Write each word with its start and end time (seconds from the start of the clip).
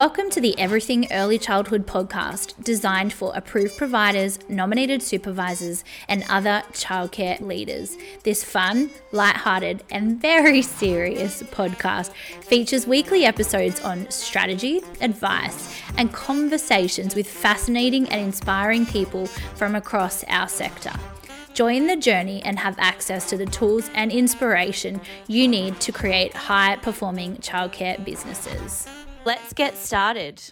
Welcome 0.00 0.30
to 0.30 0.40
the 0.40 0.56
Everything 0.60 1.12
Early 1.12 1.40
Childhood 1.40 1.84
podcast, 1.84 2.62
designed 2.62 3.12
for 3.12 3.32
approved 3.34 3.76
providers, 3.76 4.38
nominated 4.48 5.02
supervisors, 5.02 5.82
and 6.06 6.24
other 6.28 6.62
childcare 6.70 7.40
leaders. 7.40 7.96
This 8.22 8.44
fun, 8.44 8.90
light-hearted, 9.10 9.82
and 9.90 10.22
very 10.22 10.62
serious 10.82 11.42
podcast 11.42 12.12
features 12.44 12.86
weekly 12.86 13.24
episodes 13.24 13.80
on 13.80 14.08
strategy, 14.08 14.82
advice, 15.00 15.74
and 15.96 16.12
conversations 16.12 17.16
with 17.16 17.28
fascinating 17.28 18.08
and 18.10 18.20
inspiring 18.20 18.86
people 18.86 19.26
from 19.26 19.74
across 19.74 20.22
our 20.28 20.46
sector. 20.48 20.92
Join 21.54 21.88
the 21.88 21.96
journey 21.96 22.40
and 22.44 22.56
have 22.60 22.78
access 22.78 23.28
to 23.30 23.36
the 23.36 23.46
tools 23.46 23.90
and 23.94 24.12
inspiration 24.12 25.00
you 25.26 25.48
need 25.48 25.80
to 25.80 25.90
create 25.90 26.34
high 26.34 26.76
performing 26.76 27.38
childcare 27.38 28.04
businesses. 28.04 28.86
Let's 29.28 29.52
get 29.52 29.76
started. 29.76 30.42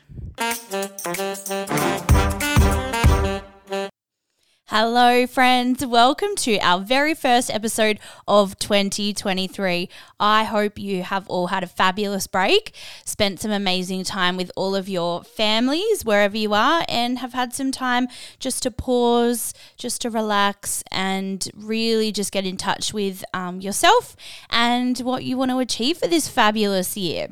Hello, 4.70 5.28
friends. 5.28 5.86
Welcome 5.86 6.34
to 6.38 6.58
our 6.58 6.80
very 6.80 7.14
first 7.14 7.54
episode 7.54 8.00
of 8.26 8.58
2023. 8.58 9.88
I 10.18 10.42
hope 10.42 10.76
you 10.76 11.04
have 11.04 11.28
all 11.28 11.46
had 11.46 11.62
a 11.62 11.68
fabulous 11.68 12.26
break, 12.26 12.74
spent 13.04 13.38
some 13.38 13.52
amazing 13.52 14.02
time 14.02 14.36
with 14.36 14.50
all 14.56 14.74
of 14.74 14.88
your 14.88 15.22
families 15.22 16.04
wherever 16.04 16.36
you 16.36 16.52
are, 16.52 16.84
and 16.88 17.20
have 17.20 17.32
had 17.32 17.54
some 17.54 17.70
time 17.70 18.08
just 18.40 18.64
to 18.64 18.72
pause, 18.72 19.54
just 19.76 20.00
to 20.00 20.10
relax, 20.10 20.82
and 20.90 21.48
really 21.54 22.10
just 22.10 22.32
get 22.32 22.44
in 22.44 22.56
touch 22.56 22.92
with 22.92 23.24
um, 23.32 23.60
yourself 23.60 24.16
and 24.50 24.98
what 24.98 25.22
you 25.22 25.38
want 25.38 25.52
to 25.52 25.60
achieve 25.60 25.98
for 25.98 26.08
this 26.08 26.26
fabulous 26.26 26.96
year. 26.96 27.28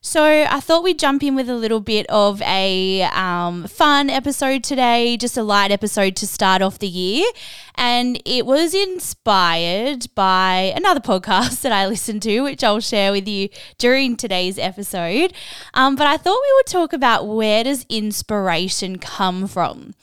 So, 0.00 0.46
I 0.48 0.60
thought 0.60 0.82
we'd 0.82 0.98
jump 0.98 1.22
in 1.22 1.34
with 1.34 1.50
a 1.50 1.54
little 1.54 1.80
bit 1.80 2.06
of 2.06 2.40
a 2.40 3.02
um, 3.02 3.66
fun 3.66 4.08
episode 4.08 4.64
today, 4.64 5.18
just 5.18 5.36
a 5.36 5.42
light 5.42 5.70
episode 5.70 6.16
to 6.16 6.26
start 6.26 6.62
off 6.62 6.69
the 6.78 6.86
year. 6.86 7.26
And 7.74 8.20
it 8.24 8.46
was 8.46 8.74
inspired 8.74 10.06
by 10.14 10.72
another 10.76 11.00
podcast 11.10 11.62
that 11.62 11.72
I 11.72 11.86
listened 11.86 12.22
to, 12.22 12.40
which 12.40 12.62
I'll 12.64 12.80
share 12.80 13.12
with 13.12 13.26
you 13.28 13.48
during 13.78 14.16
today's 14.16 14.58
episode. 14.58 15.32
Um, 15.74 15.96
but 15.96 16.06
I 16.06 16.16
thought 16.16 16.38
we 16.40 16.52
would 16.56 16.66
talk 16.66 16.92
about 16.92 17.26
where 17.26 17.64
does 17.64 17.84
inspiration 17.88 18.98
come 18.98 19.46
from. 19.46 19.94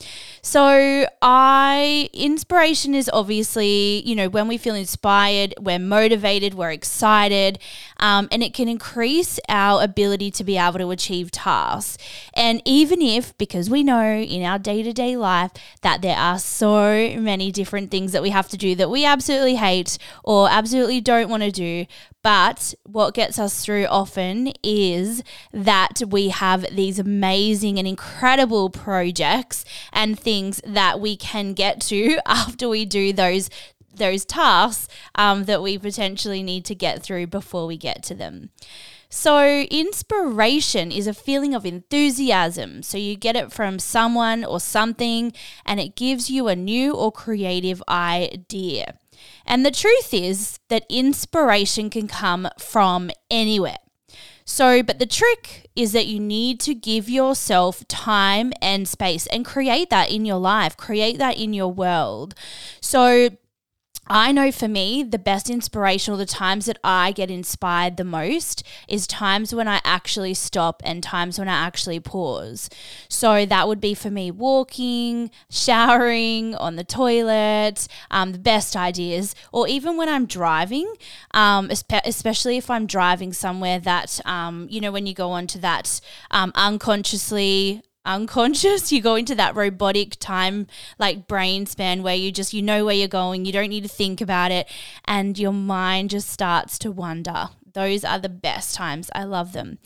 So, 0.50 1.06
I 1.22 2.10
inspiration 2.14 2.96
is 2.96 3.10
obviously, 3.12 4.02
you 4.06 4.16
know, 4.16 4.30
when 4.30 4.48
we 4.48 4.58
feel 4.58 4.76
inspired, 4.76 5.54
we're 5.60 5.78
motivated, 5.78 6.54
we're 6.54 6.72
excited, 6.72 7.60
um, 8.00 8.30
and 8.32 8.42
it 8.42 8.54
can 8.54 8.70
increase 8.70 9.42
our 9.50 9.84
ability 9.84 10.32
to 10.32 10.46
be 10.46 10.58
able 10.58 10.80
to 10.80 10.92
achieve 10.92 11.32
tasks. 11.32 12.02
And 12.34 12.62
even 12.64 13.02
if, 13.02 13.38
because 13.38 13.70
we 13.70 13.84
know 13.84 14.14
in 14.22 14.42
our 14.44 14.58
day 14.58 14.84
to 14.84 14.94
day 14.94 15.18
life 15.18 15.52
that 15.82 16.02
there 16.02 16.18
are 16.18 16.40
so 16.40 17.20
many 17.20 17.52
different 17.52 17.92
things 17.92 18.14
that 18.14 18.22
we 18.22 18.30
have 18.30 18.48
to 18.48 18.58
do 18.58 18.74
that 18.76 18.90
we 18.90 19.04
absolutely 19.04 19.56
hate 19.56 19.98
or 20.24 20.50
absolutely 20.50 21.02
don't 21.02 21.28
want 21.30 21.44
to 21.44 21.52
do, 21.52 21.86
but 22.28 22.74
what 22.84 23.14
gets 23.14 23.40
us 23.40 23.64
through 23.64 23.86
often 23.86 24.52
is 24.62 25.24
that 25.54 26.02
we 26.10 26.28
have 26.28 26.66
these 26.76 27.00
amazing 27.00 27.80
and 27.80 27.88
incredible 27.88 28.70
projects 28.70 29.64
and 29.94 30.20
things 30.20 30.60
that 30.66 31.00
we 31.00 31.16
can 31.16 31.54
get 31.54 31.80
to 31.80 32.20
after 32.26 32.68
we 32.68 32.84
do 32.84 33.14
those 33.14 33.50
those 33.96 34.26
tasks 34.26 34.90
um, 35.16 35.46
that 35.46 35.62
we 35.62 35.78
potentially 35.78 36.44
need 36.44 36.66
to 36.66 36.76
get 36.76 37.02
through 37.02 37.28
before 37.28 37.66
we 37.66 37.78
get 37.78 38.04
to 38.04 38.14
them. 38.14 38.50
So, 39.08 39.62
inspiration 39.72 40.92
is 40.92 41.08
a 41.08 41.14
feeling 41.14 41.56
of 41.56 41.66
enthusiasm. 41.66 42.84
So, 42.84 42.98
you 42.98 43.16
get 43.16 43.38
it 43.38 43.54
from 43.54 43.80
someone 43.80 44.44
or 44.44 44.60
something, 44.60 45.32
and 45.66 45.80
it 45.80 45.96
gives 45.96 46.30
you 46.30 46.50
a 46.50 46.58
new 46.58 46.94
or 46.94 47.10
creative 47.10 47.82
idea. 47.88 48.96
And 49.46 49.66
the 49.66 49.72
truth 49.72 50.14
is 50.14 50.60
that 50.70 50.86
inspiration 50.90 51.90
can 51.90 52.08
come 52.08 52.50
from 52.60 53.12
anywhere. 53.30 53.78
So, 54.46 54.82
but 54.82 54.98
the 54.98 55.06
trick 55.06 55.70
is 55.76 55.92
that 55.92 56.08
you 56.08 56.22
need 56.22 56.62
to 56.62 56.74
give 56.74 57.10
yourself 57.10 57.86
time 57.90 58.54
and 58.62 58.88
space 58.88 59.28
and 59.28 59.44
create 59.44 59.90
that 59.90 60.10
in 60.10 60.24
your 60.24 60.38
life, 60.38 60.78
create 60.78 61.18
that 61.18 61.38
in 61.38 61.54
your 61.54 61.68
world. 61.68 62.34
So, 62.80 63.30
I 64.10 64.32
know 64.32 64.52
for 64.52 64.68
me, 64.68 65.04
the 65.04 65.20
best 65.20 65.50
inspiration 65.50 66.14
or 66.14 66.18
the 66.18 66.26
times 66.26 66.66
that 66.66 66.80
I 66.84 67.12
get 67.12 67.30
inspired 67.30 67.98
the 67.98 68.04
most 68.04 68.64
is 68.88 69.08
times 69.08 69.54
when 69.54 69.68
I 69.68 69.82
actually 69.84 70.34
stop 70.34 70.82
and 70.86 71.04
times 71.04 71.38
when 71.38 71.50
I 71.50 71.54
actually 71.66 72.00
pause. 72.00 72.70
So 73.10 73.46
that 73.46 73.68
would 73.68 73.82
be 73.82 73.94
for 73.94 74.10
me 74.10 74.32
walking, 74.32 75.32
showering, 75.50 76.56
on 76.56 76.76
the 76.76 76.84
toilet, 76.84 77.88
um, 78.12 78.32
the 78.32 78.40
best 78.40 78.76
ideas, 78.76 79.36
or 79.52 79.68
even 79.68 79.98
when 79.98 80.10
I'm 80.10 80.26
driving, 80.26 80.92
um, 81.32 81.70
especially 81.70 82.58
if 82.58 82.70
I'm 82.70 82.86
driving 82.86 83.34
somewhere 83.34 83.80
that, 83.80 84.20
um, 84.26 84.68
you 84.70 84.82
know, 84.82 84.92
when 84.92 85.06
you 85.06 85.14
go 85.14 85.32
onto 85.32 85.60
that 85.60 86.00
um, 86.32 86.52
unconsciously 86.56 87.82
unconscious. 88.08 88.92
You 88.92 89.02
go 89.02 89.16
into 89.16 89.36
that 89.36 89.56
robotic 89.56 90.16
time 90.20 90.68
like 90.98 91.28
brain 91.28 91.66
span 91.66 92.02
where 92.02 92.16
you 92.16 92.32
just 92.32 92.54
you 92.54 92.62
know 92.62 92.86
where 92.86 92.96
you're 92.96 93.08
going 93.08 93.46
you 93.46 93.52
don't 93.52 93.70
need 93.70 93.84
to 93.84 93.90
think 93.90 94.22
about 94.22 94.52
it 94.52 94.68
and 95.06 95.38
your 95.38 95.54
mind 95.54 96.10
just 96.10 96.30
starts 96.30 96.80
to 96.80 96.92
wander. 96.92 97.50
Those 97.74 98.04
are 98.04 98.18
the 98.18 98.30
best 98.30 98.74
times. 98.74 99.12
I 99.14 99.24
love 99.24 99.54
them. 99.54 99.78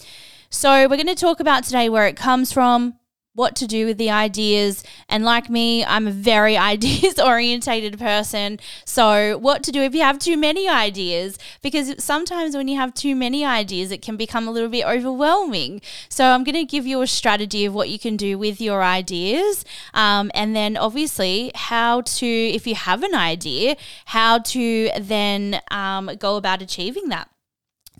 So 0.50 0.88
we're 0.88 0.98
going 0.98 1.08
to 1.08 1.16
talk 1.16 1.40
about 1.40 1.64
today 1.64 1.90
where 1.90 2.08
it 2.08 2.16
comes 2.16 2.54
from 2.54 2.96
what 3.41 3.56
to 3.56 3.66
do 3.66 3.88
with 3.88 3.97
the 3.97 4.12
ideas. 4.12 4.84
And 5.09 5.25
like 5.25 5.50
me, 5.50 5.84
I'm 5.84 6.07
a 6.07 6.12
very 6.12 6.56
ideas 6.74 7.19
orientated 7.19 7.97
person. 7.97 8.59
So, 8.85 9.38
what 9.40 9.63
to 9.63 9.72
do 9.72 9.81
if 9.81 9.96
you 9.96 10.03
have 10.03 10.19
too 10.19 10.38
many 10.38 10.69
ideas? 10.69 11.40
Because 11.63 12.02
sometimes 12.02 12.56
when 12.56 12.68
you 12.68 12.78
have 12.78 12.94
too 12.94 13.16
many 13.16 13.44
ideas, 13.44 13.91
it 13.91 14.03
can 14.03 14.16
become 14.16 14.47
a 14.47 14.52
little 14.52 14.69
bit 14.69 14.85
overwhelming. 14.85 15.81
So, 16.07 16.25
I'm 16.25 16.44
going 16.44 16.56
to 16.56 16.66
give 16.66 16.85
you 16.85 17.02
a 17.02 17.07
strategy 17.07 17.66
of 17.66 17.74
what 17.74 17.90
you 17.90 17.97
can 17.97 18.16
do 18.16 18.38
with 18.38 18.62
your 18.62 18.84
ideas. 18.84 19.66
Um, 19.96 20.29
and 20.35 20.56
then, 20.56 20.78
obviously, 20.78 21.52
how 21.56 22.02
to, 22.02 22.28
if 22.28 22.68
you 22.68 22.75
have 22.75 23.02
an 23.02 23.16
idea, 23.16 23.75
how 24.06 24.38
to 24.53 24.91
then 25.00 25.62
um, 25.72 26.12
go 26.19 26.35
about 26.35 26.62
achieving 26.62 27.09
that 27.09 27.31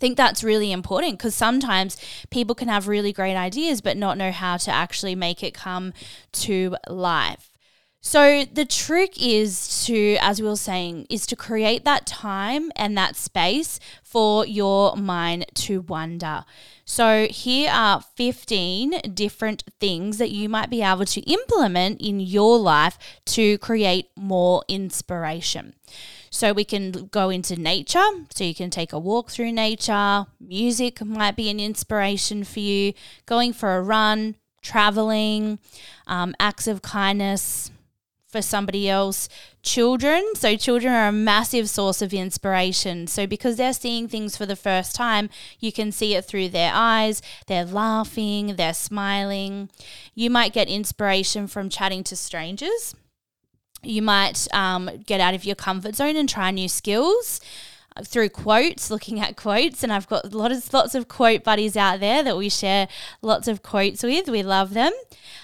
think 0.02 0.16
that's 0.16 0.42
really 0.42 0.72
important 0.72 1.16
because 1.16 1.32
sometimes 1.32 1.96
people 2.30 2.56
can 2.56 2.66
have 2.66 2.88
really 2.88 3.12
great 3.12 3.36
ideas 3.36 3.80
but 3.80 3.96
not 3.96 4.18
know 4.18 4.32
how 4.32 4.56
to 4.56 4.70
actually 4.72 5.14
make 5.14 5.44
it 5.44 5.54
come 5.54 5.92
to 6.32 6.74
life. 6.88 7.52
So 8.00 8.44
the 8.52 8.64
trick 8.64 9.12
is 9.22 9.84
to, 9.86 10.16
as 10.20 10.42
we 10.42 10.48
were 10.48 10.56
saying, 10.56 11.06
is 11.08 11.24
to 11.26 11.36
create 11.36 11.84
that 11.84 12.04
time 12.04 12.72
and 12.74 12.98
that 12.98 13.14
space 13.14 13.78
for 14.02 14.44
your 14.44 14.96
mind 14.96 15.46
to 15.66 15.82
wander. 15.82 16.44
So 16.84 17.28
here 17.30 17.70
are 17.70 18.00
15 18.00 19.02
different 19.14 19.62
things 19.78 20.18
that 20.18 20.32
you 20.32 20.48
might 20.48 20.68
be 20.68 20.82
able 20.82 21.04
to 21.04 21.20
implement 21.20 22.00
in 22.00 22.18
your 22.18 22.58
life 22.58 22.98
to 23.26 23.56
create 23.58 24.10
more 24.16 24.64
inspiration. 24.66 25.74
So 26.32 26.54
we 26.54 26.64
can 26.64 27.08
go 27.12 27.28
into 27.28 27.56
nature. 27.56 28.08
So 28.34 28.42
you 28.42 28.54
can 28.54 28.70
take 28.70 28.94
a 28.94 28.98
walk 28.98 29.30
through 29.30 29.52
nature. 29.52 30.26
Music 30.40 31.04
might 31.04 31.36
be 31.36 31.50
an 31.50 31.60
inspiration 31.60 32.42
for 32.42 32.60
you. 32.60 32.94
Going 33.26 33.52
for 33.52 33.76
a 33.76 33.82
run, 33.82 34.36
traveling, 34.62 35.58
um, 36.06 36.34
acts 36.40 36.66
of 36.66 36.80
kindness 36.80 37.70
for 38.26 38.40
somebody 38.40 38.88
else. 38.88 39.28
Children. 39.62 40.26
So 40.34 40.56
children 40.56 40.94
are 40.94 41.08
a 41.08 41.12
massive 41.12 41.68
source 41.68 42.00
of 42.00 42.14
inspiration. 42.14 43.08
So 43.08 43.26
because 43.26 43.58
they're 43.58 43.74
seeing 43.74 44.08
things 44.08 44.34
for 44.34 44.46
the 44.46 44.56
first 44.56 44.96
time, 44.96 45.28
you 45.60 45.70
can 45.70 45.92
see 45.92 46.14
it 46.14 46.24
through 46.24 46.48
their 46.48 46.72
eyes. 46.74 47.20
They're 47.46 47.66
laughing, 47.66 48.56
they're 48.56 48.72
smiling. 48.72 49.68
You 50.14 50.30
might 50.30 50.54
get 50.54 50.66
inspiration 50.66 51.46
from 51.46 51.68
chatting 51.68 52.04
to 52.04 52.16
strangers 52.16 52.94
you 53.82 54.02
might 54.02 54.46
um, 54.54 54.90
get 55.06 55.20
out 55.20 55.34
of 55.34 55.44
your 55.44 55.56
comfort 55.56 55.96
zone 55.96 56.16
and 56.16 56.28
try 56.28 56.50
new 56.50 56.68
skills 56.68 57.40
through 58.04 58.30
quotes, 58.30 58.90
looking 58.90 59.20
at 59.20 59.36
quotes, 59.36 59.82
and 59.82 59.92
I've 59.92 60.08
got 60.08 60.32
lots 60.32 60.72
lots 60.72 60.94
of 60.94 61.08
quote 61.08 61.44
buddies 61.44 61.76
out 61.76 62.00
there 62.00 62.22
that 62.22 62.36
we 62.36 62.48
share 62.48 62.88
lots 63.20 63.48
of 63.48 63.62
quotes 63.62 64.02
with. 64.02 64.28
We 64.28 64.42
love 64.42 64.74
them. 64.74 64.92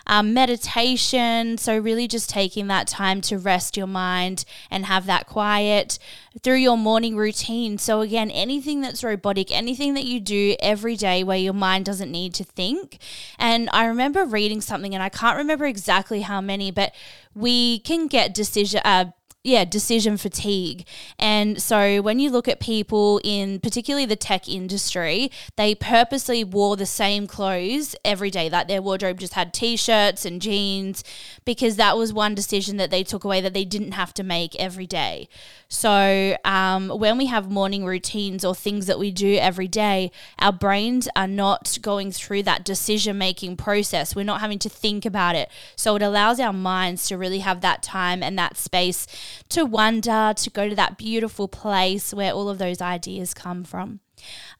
Um, 0.07 0.33
meditation, 0.33 1.59
so 1.59 1.77
really 1.77 2.09
just 2.09 2.31
taking 2.31 2.67
that 2.69 2.87
time 2.87 3.21
to 3.23 3.37
rest 3.37 3.77
your 3.77 3.87
mind 3.87 4.47
and 4.71 4.87
have 4.87 5.05
that 5.07 5.27
quiet 5.27 5.99
through 6.43 6.57
your 6.57 6.79
morning 6.79 7.17
routine. 7.17 7.77
So 7.77 8.01
again, 8.01 8.31
anything 8.31 8.81
that's 8.81 9.05
robotic, 9.05 9.51
anything 9.51 9.95
that 9.95 10.05
you 10.05 10.19
do 10.21 10.57
every 10.61 10.97
day 10.97 11.23
where 11.23 11.37
your 11.37 11.53
mind 11.53 11.85
doesn't 11.85 12.11
need 12.11 12.33
to 12.35 12.45
think. 12.45 12.99
And 13.39 13.69
I 13.73 13.85
remember 13.85 14.25
reading 14.25 14.63
something, 14.63 14.95
and 14.95 15.03
I 15.03 15.11
can't 15.11 15.37
remember 15.37 15.67
exactly 15.67 16.23
how 16.23 16.41
many, 16.41 16.71
but 16.71 16.95
we 17.35 17.81
can 17.81 18.07
get 18.07 18.33
decision. 18.33 18.81
Uh, 18.85 19.07
yeah, 19.49 19.65
decision 19.65 20.17
fatigue. 20.19 20.87
And 21.19 21.61
so 21.61 22.03
when 22.03 22.19
you 22.19 22.31
look 22.31 22.49
at 22.49 22.61
people 22.61 23.21
in 23.25 23.61
particularly 23.61 24.05
the 24.05 24.15
tech 24.17 24.49
industry, 24.49 25.31
they 25.57 25.75
purposely 25.75 26.45
wore 26.45 26.77
the 26.77 26.87
same 26.87 27.27
clothes 27.27 27.97
every 28.05 28.31
day. 28.31 28.51
Like 28.51 28.69
their 28.69 28.83
wardrobe 28.83 29.19
just 29.19 29.33
had 29.33 29.55
t-shirts 29.55 30.27
and 30.27 30.43
jeans 30.43 31.03
because 31.47 31.77
that 31.77 31.97
was 31.97 32.13
one 32.13 32.35
decision 32.35 32.77
that 32.77 32.91
they 32.91 33.03
took 33.03 33.25
away 33.25 33.41
that 33.41 33.55
they 33.55 33.65
didn't 33.65 33.93
have 33.93 34.13
to 34.15 34.23
make 34.23 34.55
every 34.57 34.87
day. 34.87 35.29
So 35.69 36.37
um, 36.45 36.89
when 36.89 37.19
we 37.19 37.27
have 37.27 37.51
morning 37.51 37.85
routines 37.85 38.45
or 38.45 38.55
things 38.55 38.87
that 38.87 38.99
we 38.99 39.11
do 39.11 39.37
every 39.37 39.69
day, 39.69 40.11
our 40.39 40.53
brains 40.53 41.09
are 41.17 41.27
not 41.27 41.79
going 41.83 42.13
through 42.13 42.43
that 42.45 42.65
decision 42.65 43.19
making 43.19 43.57
process. 43.57 44.15
We're 44.15 44.25
not 44.25 44.41
having 44.41 44.59
to 44.61 44.69
think 44.69 45.07
about 45.07 45.37
it. 45.37 45.51
So 45.77 45.97
it 45.97 46.03
allows 46.03 46.39
our 46.39 46.53
minds 46.53 47.07
to 47.09 47.17
really 47.17 47.41
have 47.41 47.61
that 47.63 47.83
time 47.83 48.23
and 48.23 48.39
that 48.39 48.57
space 48.57 49.07
to 49.51 49.65
wonder, 49.65 50.33
to 50.37 50.51
go 50.51 50.69
to 50.69 50.75
that 50.75 50.99
beautiful 50.99 51.49
place 51.49 52.13
where 52.13 52.33
all 52.33 52.49
of 52.49 52.59
those 52.59 52.81
ideas 52.81 53.35
come 53.35 53.65
from. 53.65 54.01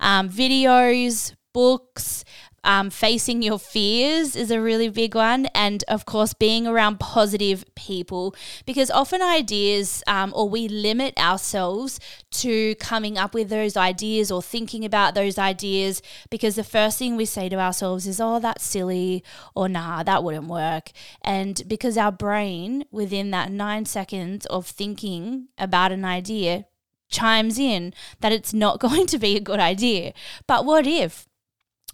Um, 0.01 0.29
videos, 0.29 1.35
books, 1.53 2.25
um, 2.65 2.91
facing 2.91 3.43
your 3.43 3.59
fears 3.59 4.37
is 4.37 4.51
a 4.51 4.61
really 4.61 4.89
big 4.89 5.15
one. 5.15 5.47
And 5.55 5.85
of 5.89 6.05
course, 6.05 6.35
being 6.35 6.67
around 6.67 7.01
positive 7.01 7.65
people 7.75 8.35
because 8.67 8.91
often 8.91 9.23
ideas 9.23 10.03
um, 10.07 10.33
or 10.35 10.49
we 10.49 10.69
limit 10.69 11.19
ourselves 11.19 12.01
to 12.31 12.75
coming 12.77 13.17
up 13.17 13.35
with 13.35 13.49
those 13.49 13.77
ideas 13.77 14.31
or 14.31 14.43
thinking 14.43 14.85
about 14.85 15.15
those 15.15 15.39
ideas 15.39 16.03
because 16.31 16.57
the 16.57 16.65
first 16.65 16.99
thing 16.99 17.17
we 17.17 17.25
say 17.25 17.49
to 17.49 17.57
ourselves 17.57 18.07
is, 18.07 18.21
oh, 18.21 18.39
that's 18.39 18.65
silly 18.65 19.23
or 19.55 19.69
nah, 19.69 20.03
that 20.03 20.25
wouldn't 20.25 20.49
work. 20.49 20.91
And 21.23 21.63
because 21.67 21.97
our 21.97 22.13
brain, 22.13 22.85
within 22.91 23.31
that 23.31 23.51
nine 23.51 23.87
seconds 23.87 24.47
of 24.47 24.67
thinking 24.67 25.49
about 25.59 25.93
an 25.93 26.05
idea, 26.05 26.67
chimes 27.09 27.59
in 27.59 27.95
that 28.21 28.33
it's 28.33 28.53
not 28.53 28.81
going 28.87 29.07
to 29.07 29.19
be 29.19 29.37
a 29.37 29.41
good 29.41 29.61
idea. 29.61 30.13
But 30.47 30.65
what 30.65 30.87
if? 30.87 31.28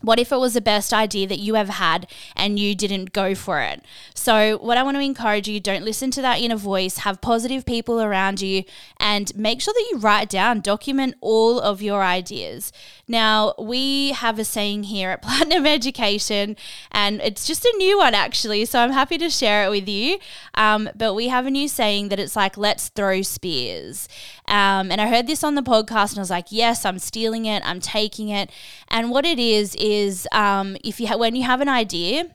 What 0.04 0.18
if 0.18 0.30
it 0.30 0.36
was 0.36 0.54
the 0.54 0.60
best 0.60 0.92
idea 0.92 1.26
that 1.26 1.38
you 1.38 1.56
ever 1.56 1.72
had 1.72 2.06
and 2.36 2.58
you 2.58 2.74
didn't 2.74 3.12
go 3.12 3.34
for 3.34 3.60
it? 3.60 3.82
So, 4.14 4.58
what 4.58 4.76
I 4.76 4.82
want 4.82 4.96
to 4.96 5.02
encourage 5.02 5.48
you 5.48 5.60
don't 5.60 5.84
listen 5.84 6.10
to 6.12 6.22
that 6.22 6.40
inner 6.40 6.56
voice, 6.56 6.98
have 6.98 7.20
positive 7.20 7.64
people 7.64 8.00
around 8.00 8.42
you, 8.42 8.64
and 9.00 9.34
make 9.36 9.60
sure 9.60 9.74
that 9.74 9.88
you 9.90 9.98
write 9.98 10.28
down, 10.28 10.60
document 10.60 11.14
all 11.20 11.58
of 11.58 11.80
your 11.80 12.02
ideas. 12.02 12.72
Now, 13.08 13.54
we 13.58 14.12
have 14.12 14.38
a 14.38 14.44
saying 14.44 14.84
here 14.84 15.10
at 15.10 15.22
Platinum 15.24 15.66
Education, 15.66 16.56
and 16.92 17.20
it's 17.22 17.46
just 17.46 17.64
a 17.64 17.74
new 17.78 17.98
one 17.98 18.14
actually, 18.14 18.64
so 18.66 18.80
I'm 18.80 18.92
happy 18.92 19.18
to 19.18 19.30
share 19.30 19.64
it 19.64 19.70
with 19.70 19.88
you. 19.88 20.18
Um, 20.54 20.90
but 20.94 21.14
we 21.14 21.28
have 21.28 21.46
a 21.46 21.50
new 21.50 21.68
saying 21.68 22.08
that 22.10 22.20
it's 22.20 22.36
like, 22.36 22.56
let's 22.56 22.88
throw 22.88 23.22
spears. 23.22 24.08
Um, 24.46 24.90
and 24.90 25.00
I 25.00 25.08
heard 25.08 25.26
this 25.26 25.42
on 25.42 25.54
the 25.54 25.62
podcast, 25.62 26.10
and 26.10 26.18
I 26.18 26.22
was 26.22 26.30
like, 26.30 26.46
yes, 26.50 26.84
I'm 26.84 26.98
stealing 26.98 27.46
it, 27.46 27.62
I'm 27.64 27.80
taking 27.80 28.28
it. 28.28 28.50
And 28.88 29.10
what 29.10 29.24
it 29.24 29.38
is, 29.38 29.74
is 29.76 30.28
um, 30.32 30.76
if 30.84 31.00
you 31.00 31.06
ha- 31.06 31.16
when 31.16 31.34
you 31.34 31.44
have 31.44 31.60
an 31.60 31.68
idea, 31.68 32.34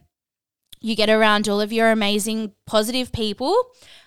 you 0.82 0.96
get 0.96 1.10
around 1.10 1.48
all 1.48 1.62
of 1.62 1.74
your 1.74 1.92
amazing 1.92 2.54
positive 2.66 3.12
people 3.12 3.56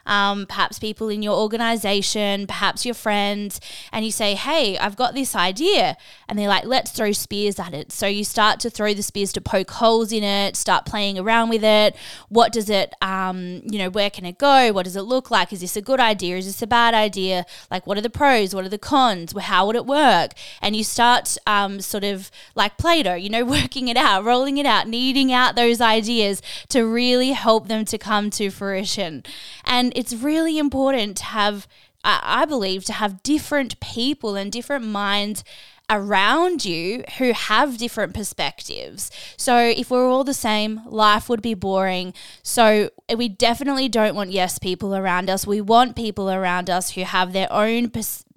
um, 0.06 0.46
perhaps 0.46 0.78
people 0.78 1.08
in 1.08 1.22
your 1.22 1.37
organization, 1.37 2.46
perhaps 2.46 2.84
your 2.84 2.94
friends, 2.94 3.60
and 3.93 4.04
you 4.04 4.10
say, 4.10 4.34
Hey, 4.34 4.78
I've 4.78 4.96
got 4.96 5.14
this 5.14 5.34
idea. 5.34 5.96
And 6.28 6.38
they're 6.38 6.49
like, 6.49 6.64
Let's 6.64 6.90
throw 6.90 7.12
spears 7.12 7.58
at 7.58 7.75
it. 7.75 7.93
So 7.93 8.06
you 8.06 8.25
start 8.25 8.60
to 8.60 8.70
throw 8.70 8.94
the 8.94 9.02
spears 9.02 9.32
to 9.34 9.40
poke 9.40 9.70
holes 9.70 10.12
in 10.12 10.22
it, 10.22 10.56
start 10.56 10.87
playing 10.87 11.19
around 11.19 11.49
with 11.49 11.64
it. 11.64 11.96
What 12.28 12.52
does 12.52 12.70
it, 12.70 12.94
um, 13.02 13.62
you 13.64 13.78
know, 13.78 13.90
where 13.90 14.10
can 14.10 14.25
it 14.25 14.38
go? 14.38 14.72
What 14.72 14.84
does 14.84 14.96
it 14.96 15.02
look 15.02 15.31
like? 15.31 15.52
Is 15.52 15.60
this 15.60 15.76
a 15.76 15.82
good 15.82 16.00
idea? 16.00 16.37
Is 16.37 16.46
this 16.46 16.62
a 16.62 16.66
bad 16.66 16.94
idea? 16.94 17.46
Like, 17.70 17.87
what 17.87 17.99
are 17.99 18.02
the 18.02 18.10
pros? 18.10 18.54
What 18.54 18.64
are 18.64 18.70
the 18.70 18.78
cons? 18.78 19.32
How 19.38 19.66
would 19.66 19.76
it 19.76 19.87
work? 19.87 20.32
And 20.60 20.75
you 20.76 20.84
start 20.84 21.37
um, 21.46 21.81
sort 21.81 22.04
of 22.04 22.31
like 22.54 22.76
Play 22.78 23.02
Doh, 23.02 23.14
you 23.14 23.31
know, 23.31 23.44
working 23.52 23.88
it 23.88 23.96
out, 23.96 24.25
rolling 24.25 24.58
it 24.58 24.66
out, 24.66 24.88
kneading 24.88 25.32
out 25.32 25.56
those 25.56 25.81
ideas 25.81 26.43
to 26.69 26.82
really 26.82 27.32
help 27.32 27.69
them 27.69 27.84
to 27.87 27.99
come 27.99 28.31
to 28.31 28.50
fruition. 28.50 29.22
And 29.64 29.91
it's 29.94 30.14
really 30.14 30.58
important 30.58 31.16
to 31.18 31.24
have, 31.24 31.66
I 32.04 32.44
believe, 32.44 32.84
to 32.86 32.92
have 32.92 33.22
different 33.22 33.80
people 33.80 34.36
and 34.36 34.50
different 34.50 34.84
minds 34.84 35.44
around 35.90 36.64
you 36.64 37.04
who 37.18 37.32
have 37.32 37.76
different 37.76 38.14
perspectives. 38.14 39.10
So, 39.36 39.58
if 39.58 39.90
we're 39.90 40.08
all 40.08 40.24
the 40.24 40.34
same, 40.34 40.80
life 40.86 41.28
would 41.28 41.42
be 41.42 41.54
boring. 41.54 42.14
So, 42.42 42.90
we 43.14 43.28
definitely 43.28 43.88
don't 43.88 44.14
want 44.14 44.30
yes 44.30 44.58
people 44.58 44.94
around 44.94 45.28
us. 45.28 45.46
We 45.46 45.60
want 45.60 45.94
people 45.94 46.30
around 46.30 46.70
us 46.70 46.92
who 46.92 47.02
have 47.02 47.32
their 47.32 47.52
own 47.52 47.90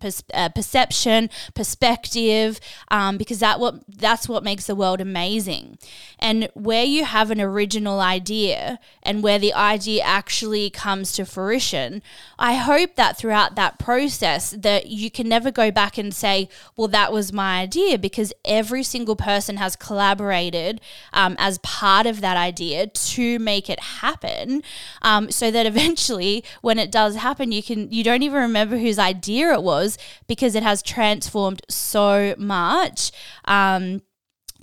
pers- 0.06 0.24
uh, 0.34 0.50
perception, 0.50 1.30
perspective, 1.54 2.60
um, 2.92 3.18
because 3.18 3.40
that 3.40 3.60
what 3.60 3.82
that's 3.88 4.30
what 4.30 4.44
makes 4.44 4.68
the 4.68 4.76
world 4.76 5.02
amazing. 5.02 5.78
And 6.20 6.50
where 6.54 6.84
you 6.84 7.06
have 7.06 7.32
an 7.32 7.42
original 7.42 8.00
idea 8.00 8.80
and 9.04 9.24
where 9.24 9.40
the 9.40 9.54
idea 9.54 10.04
actually 10.04 10.70
comes 10.70 11.12
to 11.14 11.26
fruition, 11.26 12.02
I 12.38 12.56
hope 12.56 12.96
that 12.96 13.18
throughout 13.18 13.56
that 13.56 13.80
process 13.80 14.52
that 14.52 14.88
you 14.88 15.10
can 15.10 15.28
never 15.28 15.52
go 15.52 15.72
back 15.72 15.98
and 15.98 16.14
say, 16.14 16.50
"Well, 16.78 16.88
that 16.90 17.12
was 17.12 17.34
my 17.34 17.62
idea," 17.62 17.98
because 17.98 18.32
every 18.46 18.84
single 18.84 19.16
person 19.16 19.58
has 19.58 19.76
collaborated 19.76 20.82
um, 21.14 21.36
as 21.40 21.58
part 21.60 22.06
of 22.06 22.22
that 22.22 22.38
idea 22.38 22.88
to 22.88 23.40
make 23.40 23.70
it 23.70 23.80
happen, 23.80 24.62
um, 25.02 25.32
so 25.32 25.50
that 25.50 25.66
eventually, 25.66 26.44
when 26.62 26.78
it 26.78 26.92
does 26.92 27.16
happen, 27.16 27.52
you 27.52 27.64
can 27.64 27.92
you 27.92 28.04
don't 28.04 28.24
even 28.24 28.40
remember 28.40 28.78
whose 28.78 29.00
idea 29.00 29.52
it 29.54 29.64
was 29.64 29.95
because 30.28 30.56
it 30.56 30.64
has 30.64 30.82
transformed 30.82 31.62
so 31.70 32.36
much. 32.38 33.12
Um, 33.46 34.02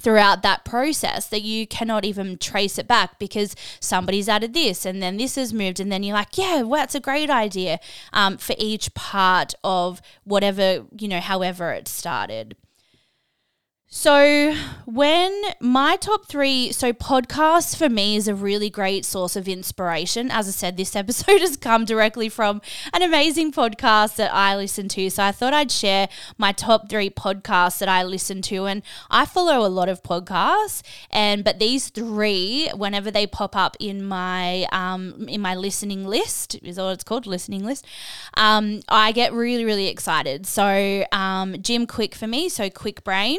throughout 0.01 0.43
that 0.43 0.65
process 0.65 1.29
that 1.29 1.43
you 1.43 1.67
cannot 1.67 2.05
even 2.05 2.39
trace 2.39 2.79
it 2.79 2.89
back 2.89 3.19
because 3.19 3.55
somebody's 3.79 4.29
added 4.29 4.55
this 4.55 4.85
and 4.85 5.03
then 5.03 5.17
this 5.17 5.37
has 5.37 5.53
moved 5.53 5.79
and 5.79 5.93
then 5.93 6.03
you're 6.03 6.15
like 6.15 6.37
yeah 6.37 6.63
well 6.63 6.81
that's 6.81 6.95
a 6.95 7.01
great 7.01 7.31
idea 7.31 7.79
um, 8.13 8.37
for 8.37 8.57
each 8.59 8.93
part 8.95 9.55
of 9.63 10.01
whatever 10.25 10.87
you 10.99 11.07
know 11.07 11.21
however 11.21 11.73
it 11.73 11.87
started 11.87 12.57
so, 13.95 14.57
when 14.87 15.39
my 15.61 15.97
top 15.97 16.25
three, 16.25 16.73
so 16.73 16.95
podcasts 16.95 17.77
for 17.77 17.91
me 17.91 18.17
is 18.17 18.27
a 18.27 18.35
really 18.35 18.71
great 18.71 19.05
source 19.05 19.37
of 19.37 19.47
inspiration. 19.47 20.31
As 20.31 20.49
I 20.49 20.51
said, 20.51 20.79
this 20.79 20.97
episode 21.03 21.43
has 21.43 21.59
come 21.59 21.85
directly 21.85 22.31
from 22.31 22.63
an 22.95 23.03
amazing 23.03 23.53
podcast 23.53 24.17
that 24.17 24.33
I 24.33 24.57
listen 24.57 24.89
to. 24.89 25.11
So, 25.11 25.23
I 25.23 25.31
thought 25.31 25.53
I'd 25.53 25.71
share 25.71 26.09
my 26.39 26.53
top 26.53 26.89
three 26.89 27.11
podcasts 27.11 27.81
that 27.81 27.89
I 27.91 28.03
listen 28.03 28.41
to. 28.41 28.65
And 28.65 28.83
I 29.11 29.27
follow 29.27 29.67
a 29.67 29.69
lot 29.69 29.91
of 29.91 30.03
podcasts, 30.03 30.81
and 31.11 31.45
but 31.45 31.59
these 31.59 31.91
three, 31.91 32.71
whenever 32.75 33.11
they 33.11 33.27
pop 33.27 33.55
up 33.55 33.77
in 33.79 34.03
my 34.07 34.67
um, 34.73 35.29
in 35.29 35.43
my 35.43 35.55
listening 35.55 36.07
list, 36.07 36.55
is 36.63 36.79
what 36.79 36.93
it's 36.93 37.05
called, 37.05 37.27
listening 37.27 37.63
list, 37.63 37.87
um, 38.39 38.81
I 38.89 39.13
get 39.13 39.35
really 39.35 39.67
really 39.67 39.89
excited. 39.89 40.47
So, 40.47 41.05
um, 41.13 41.61
Jim 41.61 41.87
Kwik 41.87 42.15
for 42.15 42.27
me, 42.27 42.49
so 42.49 42.71
Kwik 42.71 43.05
Brain 43.05 43.39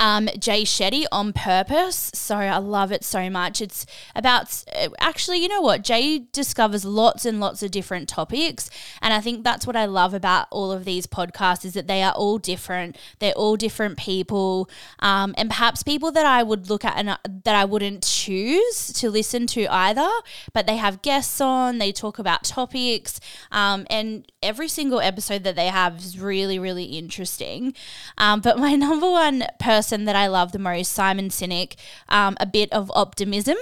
um, 0.00 0.30
Jay 0.38 0.62
Shetty 0.62 1.04
on 1.12 1.32
purpose. 1.34 2.10
So 2.14 2.36
I 2.36 2.56
love 2.56 2.90
it 2.90 3.04
so 3.04 3.28
much. 3.28 3.60
It's 3.60 3.84
about 4.16 4.64
actually, 4.98 5.42
you 5.42 5.48
know 5.48 5.60
what? 5.60 5.84
Jay 5.84 6.22
discovers 6.32 6.86
lots 6.86 7.26
and 7.26 7.38
lots 7.38 7.62
of 7.62 7.70
different 7.70 8.08
topics, 8.08 8.70
and 9.02 9.12
I 9.12 9.20
think 9.20 9.44
that's 9.44 9.66
what 9.66 9.76
I 9.76 9.84
love 9.84 10.14
about 10.14 10.46
all 10.50 10.72
of 10.72 10.86
these 10.86 11.06
podcasts 11.06 11.66
is 11.66 11.74
that 11.74 11.86
they 11.86 12.02
are 12.02 12.12
all 12.12 12.38
different. 12.38 12.96
They're 13.18 13.34
all 13.34 13.56
different 13.56 13.98
people, 13.98 14.70
um, 15.00 15.34
and 15.36 15.50
perhaps 15.50 15.82
people 15.82 16.10
that 16.12 16.26
I 16.26 16.42
would 16.42 16.70
look 16.70 16.84
at 16.84 16.96
and 16.96 17.10
uh, 17.10 17.18
that 17.44 17.54
I 17.54 17.66
wouldn't 17.66 18.02
choose 18.02 18.92
to 18.94 19.10
listen 19.10 19.46
to 19.48 19.66
either. 19.66 20.08
But 20.54 20.66
they 20.66 20.78
have 20.78 21.02
guests 21.02 21.42
on. 21.42 21.76
They 21.76 21.92
talk 21.92 22.18
about 22.18 22.44
topics, 22.44 23.20
um, 23.52 23.86
and 23.90 24.24
every 24.42 24.68
single 24.68 25.00
episode 25.00 25.44
that 25.44 25.56
they 25.56 25.66
have 25.66 25.98
is 25.98 26.18
really, 26.18 26.58
really 26.58 26.84
interesting. 26.84 27.74
Um, 28.16 28.40
but 28.40 28.58
my 28.58 28.74
number 28.80 29.10
one 29.10 29.44
person 29.58 29.89
that 29.90 30.16
I 30.16 30.26
love 30.26 30.52
the 30.52 30.58
most, 30.58 30.92
Simon 30.92 31.28
Sinek, 31.28 31.76
um, 32.08 32.36
a 32.40 32.46
bit 32.46 32.72
of 32.72 32.90
optimism. 32.94 33.56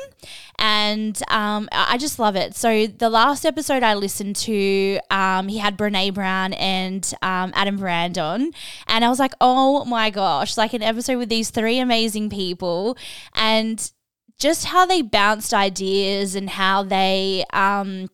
And 0.58 1.20
um, 1.28 1.68
I 1.72 1.98
just 1.98 2.18
love 2.18 2.36
it. 2.36 2.54
So 2.54 2.86
the 2.86 3.10
last 3.10 3.44
episode 3.44 3.82
I 3.82 3.94
listened 3.94 4.36
to, 4.36 4.98
um, 5.10 5.48
he 5.48 5.58
had 5.58 5.78
Brene 5.78 6.14
Brown 6.14 6.52
and 6.54 7.12
um, 7.22 7.52
Adam 7.54 7.76
Grant 7.76 8.18
on. 8.18 8.52
And 8.86 9.04
I 9.04 9.08
was 9.08 9.18
like, 9.18 9.34
oh 9.40 9.84
my 9.84 10.10
gosh, 10.10 10.56
like 10.56 10.72
an 10.72 10.82
episode 10.82 11.18
with 11.18 11.28
these 11.28 11.50
three 11.50 11.78
amazing 11.78 12.30
people. 12.30 12.96
And 13.34 13.90
just 14.38 14.66
how 14.66 14.86
they 14.86 15.02
bounced 15.02 15.52
ideas 15.52 16.34
and 16.34 16.50
how 16.50 16.82
they 16.82 17.44
um, 17.52 18.08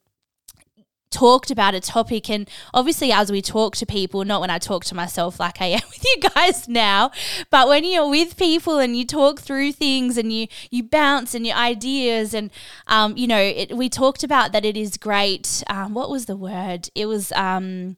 talked 1.14 1.50
about 1.50 1.74
a 1.74 1.80
topic. 1.80 2.28
And 2.28 2.48
obviously, 2.72 3.12
as 3.12 3.30
we 3.30 3.40
talk 3.40 3.76
to 3.76 3.86
people, 3.86 4.24
not 4.24 4.40
when 4.40 4.50
I 4.50 4.58
talk 4.58 4.84
to 4.86 4.94
myself 4.94 5.38
like 5.38 5.60
I 5.60 5.66
am 5.78 5.80
with 5.88 6.04
you 6.04 6.16
guys 6.34 6.68
now, 6.68 7.10
but 7.50 7.68
when 7.68 7.84
you're 7.84 8.08
with 8.08 8.36
people 8.36 8.78
and 8.78 8.96
you 8.96 9.06
talk 9.06 9.40
through 9.40 9.72
things 9.72 10.18
and 10.18 10.32
you, 10.32 10.48
you 10.70 10.82
bounce 10.82 11.34
and 11.34 11.46
your 11.46 11.56
ideas, 11.56 12.34
and, 12.34 12.50
um, 12.88 13.16
you 13.16 13.26
know, 13.26 13.40
it, 13.40 13.76
we 13.76 13.88
talked 13.88 14.24
about 14.24 14.52
that 14.52 14.64
it 14.64 14.76
is 14.76 14.96
great. 14.96 15.62
Um, 15.68 15.94
what 15.94 16.10
was 16.10 16.26
the 16.26 16.36
word? 16.36 16.88
It 16.94 17.06
was, 17.06 17.32
um, 17.32 17.96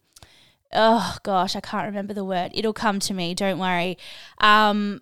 oh 0.73 1.17
gosh, 1.23 1.57
I 1.57 1.61
can't 1.61 1.87
remember 1.87 2.15
the 2.15 2.25
word. 2.25 2.53
It'll 2.55 2.73
come 2.73 3.01
to 3.01 3.15
me. 3.15 3.35
Don't 3.35 3.59
worry. 3.59 3.99
Um, 4.39 5.01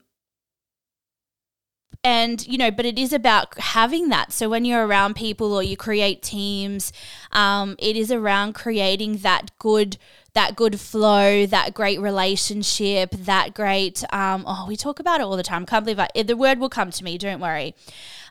and 2.04 2.46
you 2.46 2.58
know 2.58 2.70
but 2.70 2.84
it 2.84 2.98
is 2.98 3.12
about 3.12 3.58
having 3.58 4.10
that. 4.10 4.32
So 4.32 4.48
when 4.48 4.64
you're 4.64 4.86
around 4.86 5.14
people 5.14 5.52
or 5.52 5.62
you 5.62 5.76
create 5.76 6.22
teams 6.22 6.92
um, 7.32 7.74
it 7.78 7.96
is 7.96 8.12
around 8.12 8.52
creating 8.52 9.18
that 9.18 9.50
good 9.58 9.96
that 10.34 10.54
good 10.54 10.78
flow 10.78 11.46
that 11.46 11.72
great 11.74 12.00
relationship 12.00 13.10
that 13.12 13.54
great 13.54 14.04
um, 14.12 14.44
oh 14.46 14.66
we 14.68 14.76
talk 14.76 15.00
about 15.00 15.20
it 15.20 15.24
all 15.24 15.36
the 15.36 15.42
time. 15.42 15.64
Can't 15.66 15.84
believe 15.84 15.98
I, 15.98 16.22
the 16.22 16.36
word 16.36 16.58
will 16.58 16.68
come 16.68 16.90
to 16.90 17.02
me 17.02 17.16
don't 17.18 17.40
worry. 17.40 17.74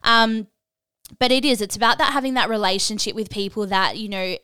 Um, 0.03 0.47
but 1.19 1.31
it 1.31 1.43
is 1.43 1.59
it's 1.59 1.75
about 1.75 1.97
that 1.97 2.13
having 2.13 2.35
that 2.35 2.49
relationship 2.49 3.15
with 3.15 3.29
people 3.29 3.65
that 3.67 3.97
you 3.97 4.07
know 4.07 4.37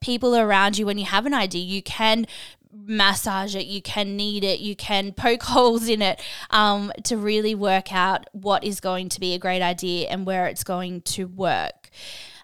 people 0.00 0.36
around 0.36 0.76
you 0.76 0.84
when 0.84 0.98
you 0.98 1.06
have 1.06 1.24
an 1.24 1.32
idea 1.32 1.62
you 1.62 1.82
can 1.82 2.26
massage 2.74 3.54
it, 3.54 3.66
you 3.66 3.82
can 3.82 4.16
knead 4.16 4.44
it, 4.44 4.60
you 4.60 4.76
can 4.76 5.12
poke 5.12 5.42
holes 5.44 5.88
in 5.88 6.02
it 6.02 6.20
um, 6.50 6.92
to 7.04 7.16
really 7.16 7.54
work 7.54 7.92
out 7.92 8.28
what 8.32 8.64
is 8.64 8.80
going 8.80 9.08
to 9.10 9.20
be 9.20 9.34
a 9.34 9.38
great 9.38 9.62
idea 9.62 10.08
and 10.08 10.26
where 10.26 10.46
it's 10.46 10.64
going 10.64 11.00
to 11.02 11.26
work. 11.26 11.90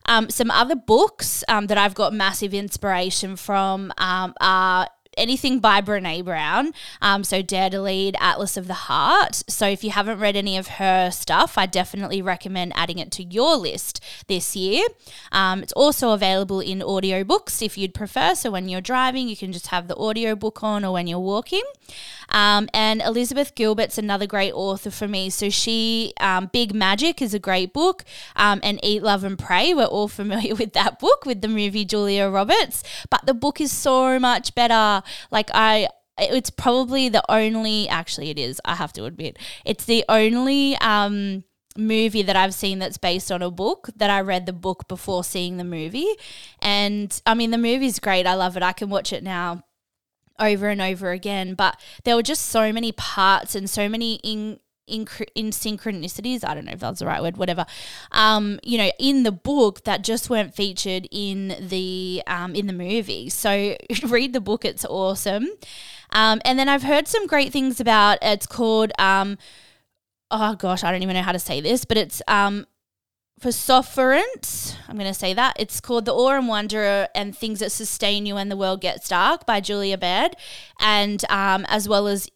Um, 0.06 0.30
some 0.30 0.50
other 0.50 0.75
books 0.75 1.44
um, 1.49 1.66
that 1.66 1.78
I've 1.78 1.94
got 1.94 2.12
massive 2.12 2.54
inspiration 2.54 3.37
from 3.37 3.92
um, 3.99 4.34
are 4.40 4.88
anything 5.17 5.59
by 5.61 5.81
Brene 5.81 6.25
Brown. 6.25 6.73
Um, 7.02 7.25
so 7.25 7.43
Dare 7.43 7.71
to 7.71 7.81
Lead, 7.81 8.17
Atlas 8.21 8.57
of 8.57 8.67
the 8.67 8.75
Heart. 8.75 9.43
So 9.49 9.67
if 9.67 9.85
you 9.85 9.90
haven't 9.90 10.19
read 10.19 10.37
any 10.37 10.57
of 10.57 10.69
her 10.69 11.11
stuff, 11.11 11.59
I 11.59 11.67
definitely 11.67 12.23
recommend 12.23 12.73
adding 12.75 12.99
it 12.99 13.11
to 13.12 13.23
your 13.23 13.57
list 13.57 14.02
this 14.26 14.57
year. 14.57 14.87
Um, 15.33 15.62
it's 15.62 15.73
also 15.73 16.11
available 16.11 16.61
in 16.61 16.81
audiobooks 16.81 17.62
if 17.62 17.76
you'd 17.76 17.95
prefer. 17.95 18.35
So 18.35 18.50
when 18.50 18.69
you're 18.69 18.81
driving, 18.81 19.29
you 19.29 19.37
can 19.37 19.52
just 19.52 19.69
have 19.69 19.88
the 19.88 19.97
audiobook 19.97 20.62
on 20.62 20.85
or 20.85 20.93
when 20.93 21.07
you're 21.07 21.19
walking. 21.19 21.62
Um, 22.28 22.68
and 22.73 23.02
Elizabeth 23.02 23.54
Gilbert's 23.54 23.99
another 23.99 24.26
great 24.26 24.52
author 24.52 24.90
for 24.90 25.09
me. 25.09 25.30
So 25.30 25.50
she, 25.50 26.12
um, 26.20 26.50
Big 26.52 26.75
Magic 26.75 27.20
is 27.20 27.35
a 27.35 27.38
great 27.38 27.73
book, 27.73 28.04
um, 28.37 28.61
and 28.62 28.78
Eat, 28.82 29.02
Love, 29.02 29.25
and 29.25 29.38
Pray. 29.38 29.75
We're 29.75 29.85
all 29.85 30.09
familiar 30.20 30.54
with 30.54 30.73
that 30.75 30.99
book 30.99 31.25
with 31.25 31.40
the 31.40 31.49
movie 31.49 31.85
Julia 31.85 32.28
Roberts, 32.28 32.82
but 33.11 33.26
the 33.26 33.35
book 33.35 33.61
is 33.61 33.73
so 33.73 34.18
much 34.18 34.54
better. 34.54 35.02
Like 35.30 35.50
I, 35.52 35.88
it's 36.18 36.50
probably 36.50 37.09
the 37.09 37.25
only. 37.30 37.88
Actually, 37.88 38.30
it 38.30 38.38
is. 38.38 38.61
I 38.64 38.76
have 38.76 38.92
to 38.94 39.04
admit, 39.04 39.38
it's 39.64 39.85
the 39.85 40.04
only. 40.09 40.76
Um, 40.76 41.44
movie 41.76 42.23
that 42.23 42.35
I've 42.35 42.52
seen 42.52 42.80
that's 42.80 42.99
based 42.99 43.30
on 43.30 43.42
a 43.42 43.50
book 43.50 43.90
that 43.97 44.11
I 44.11 44.20
read 44.20 44.44
the 44.44 44.52
book 44.52 44.88
before 44.88 45.23
seeing 45.23 45.56
the 45.56 45.64
movie. 45.64 46.09
And 46.61 47.20
I 47.25 47.35
mean, 47.35 47.52
the 47.52 47.59
movie's 47.59 48.00
great. 48.00 48.26
I 48.26 48.35
love 48.35 48.56
it. 48.56 48.62
I 48.62 48.73
can 48.73 48.90
watch 48.90 49.12
it 49.12 49.23
now 49.23 49.62
over 50.40 50.68
and 50.68 50.80
over 50.80 51.11
again. 51.11 51.54
But 51.54 51.78
there 52.04 52.16
were 52.16 52.23
just 52.23 52.47
so 52.47 52.73
many 52.73 52.92
parts 52.92 53.54
and 53.54 53.68
so 53.68 53.88
many 53.88 54.14
in 54.16 54.59
in, 54.90 55.06
in 55.35 55.50
synchronicities. 55.50 56.44
I 56.44 56.54
don't 56.54 56.64
know 56.64 56.73
if 56.73 56.80
that's 56.80 56.99
the 56.99 57.06
right 57.06 57.23
word, 57.23 57.37
whatever. 57.37 57.64
Um, 58.12 58.59
you 58.62 58.76
know, 58.76 58.90
in 58.99 59.23
the 59.23 59.32
book 59.32 59.85
that 59.85 60.02
just 60.02 60.28
weren't 60.28 60.54
featured 60.54 61.09
in 61.11 61.56
the 61.61 62.23
um, 62.26 62.54
in 62.54 62.66
the 62.66 62.73
movie. 62.73 63.30
So 63.30 63.76
read 64.06 64.32
the 64.32 64.40
book; 64.40 64.64
it's 64.64 64.85
awesome. 64.85 65.49
Um, 66.12 66.40
and 66.44 66.59
then 66.59 66.68
I've 66.68 66.82
heard 66.82 67.09
some 67.09 67.26
great 67.26 67.52
things 67.52 67.80
about. 67.80 68.18
It's 68.20 68.47
called. 68.47 68.92
Um, 68.99 69.38
oh 70.30 70.54
gosh, 70.56 70.85
I 70.85 70.92
don't 70.92 71.02
even 71.02 71.14
know 71.14 71.23
how 71.23 71.32
to 71.32 71.38
say 71.38 71.61
this, 71.61 71.85
but 71.85 71.97
it's 71.97 72.20
um, 72.28 72.66
for 73.40 73.52
Sopherent, 73.52 74.76
I'm 74.87 74.97
going 74.97 75.09
to 75.09 75.18
say 75.18 75.32
that. 75.32 75.56
It's 75.59 75.80
called 75.80 76.04
The 76.04 76.12
Awe 76.12 76.37
and 76.37 76.47
Wonder 76.47 77.09
and 77.14 77.37
Things 77.37 77.61
That 77.61 77.73
Sustain 77.73 78.26
You 78.26 78.35
When 78.35 78.50
the 78.50 78.56
World 78.56 78.82
Gets 78.82 79.09
Dark 79.09 79.47
by 79.47 79.61
Julia 79.61 79.97
Baird. 79.97 80.37
And 80.78 81.25
um, 81.30 81.64
as 81.68 81.88
well 81.88 82.06
as, 82.06 82.28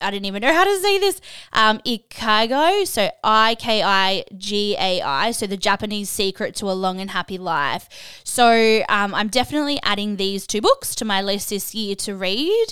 I 0.00 0.10
didn't 0.10 0.26
even 0.26 0.42
know 0.42 0.52
how 0.52 0.64
to 0.64 0.78
say 0.78 0.98
this, 0.98 1.20
um, 1.52 1.80
so 1.84 3.10
I 3.22 3.56
K 3.58 3.82
I 3.82 4.24
G 4.36 4.76
A 4.78 5.00
I, 5.00 5.30
so 5.30 5.46
the 5.46 5.56
Japanese 5.56 6.10
secret 6.10 6.56
to 6.56 6.66
a 6.66 6.72
long 6.72 7.00
and 7.00 7.10
happy 7.10 7.38
life. 7.38 7.88
So 8.24 8.82
um, 8.88 9.14
I'm 9.14 9.28
definitely 9.28 9.78
adding 9.84 10.16
these 10.16 10.46
two 10.46 10.60
books 10.60 10.94
to 10.96 11.04
my 11.04 11.22
list 11.22 11.50
this 11.50 11.74
year 11.74 11.94
to 11.96 12.16
read. 12.16 12.66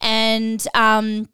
And, 0.00 0.66
um, 0.74 1.28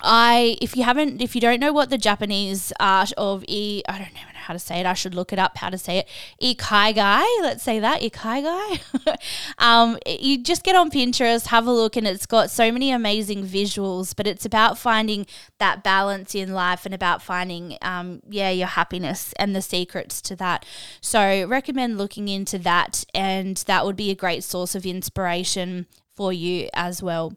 I, 0.00 0.56
if 0.60 0.76
you 0.76 0.82
haven't, 0.82 1.20
if 1.20 1.34
you 1.36 1.40
don't 1.40 1.60
know 1.60 1.72
what 1.72 1.90
the 1.90 1.98
Japanese 1.98 2.72
art 2.80 3.12
of 3.16 3.44
e, 3.46 3.82
I 3.88 3.98
don't 3.98 4.14
know 4.14 4.31
how 4.42 4.52
to 4.52 4.58
say 4.58 4.80
it. 4.80 4.86
I 4.86 4.94
should 4.94 5.14
look 5.14 5.32
it 5.32 5.38
up 5.38 5.56
how 5.58 5.70
to 5.70 5.78
say 5.78 5.98
it. 5.98 6.08
Ikigai, 6.42 7.24
let's 7.40 7.62
say 7.62 7.80
that 7.80 8.00
Ikigai. 8.02 9.16
um, 9.58 9.98
you 10.06 10.42
just 10.42 10.62
get 10.62 10.76
on 10.76 10.90
Pinterest, 10.90 11.46
have 11.46 11.66
a 11.66 11.72
look, 11.72 11.96
and 11.96 12.06
it's 12.06 12.26
got 12.26 12.50
so 12.50 12.70
many 12.70 12.90
amazing 12.90 13.44
visuals. 13.44 14.14
But 14.14 14.26
it's 14.26 14.44
about 14.44 14.78
finding 14.78 15.26
that 15.58 15.82
balance 15.82 16.34
in 16.34 16.52
life 16.52 16.84
and 16.84 16.94
about 16.94 17.22
finding, 17.22 17.78
um, 17.82 18.20
yeah, 18.28 18.50
your 18.50 18.68
happiness 18.68 19.32
and 19.38 19.54
the 19.54 19.62
secrets 19.62 20.20
to 20.22 20.36
that. 20.36 20.64
So 21.00 21.46
recommend 21.46 21.98
looking 21.98 22.28
into 22.28 22.58
that, 22.58 23.04
and 23.14 23.56
that 23.66 23.84
would 23.84 23.96
be 23.96 24.10
a 24.10 24.14
great 24.14 24.44
source 24.44 24.74
of 24.74 24.86
inspiration 24.86 25.86
for 26.14 26.32
you 26.32 26.68
as 26.74 27.02
well. 27.02 27.36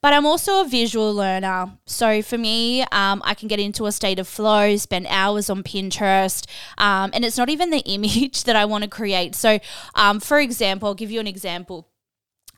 But 0.00 0.12
I'm 0.12 0.26
also 0.26 0.60
a 0.60 0.68
visual 0.68 1.14
learner. 1.14 1.78
So 1.86 2.22
for 2.22 2.38
me, 2.38 2.82
um, 2.92 3.22
I 3.24 3.34
can 3.34 3.48
get 3.48 3.58
into 3.58 3.86
a 3.86 3.92
state 3.92 4.18
of 4.18 4.28
flow, 4.28 4.76
spend 4.76 5.06
hours 5.08 5.50
on 5.50 5.62
Pinterest, 5.62 6.46
um, 6.78 7.10
and 7.12 7.24
it's 7.24 7.38
not 7.38 7.48
even 7.48 7.70
the 7.70 7.78
image 7.86 8.44
that 8.44 8.56
I 8.56 8.64
want 8.64 8.84
to 8.84 8.90
create. 8.90 9.34
So, 9.34 9.58
um, 9.94 10.20
for 10.20 10.38
example, 10.38 10.88
I'll 10.88 10.94
give 10.94 11.10
you 11.10 11.20
an 11.20 11.26
example 11.26 11.88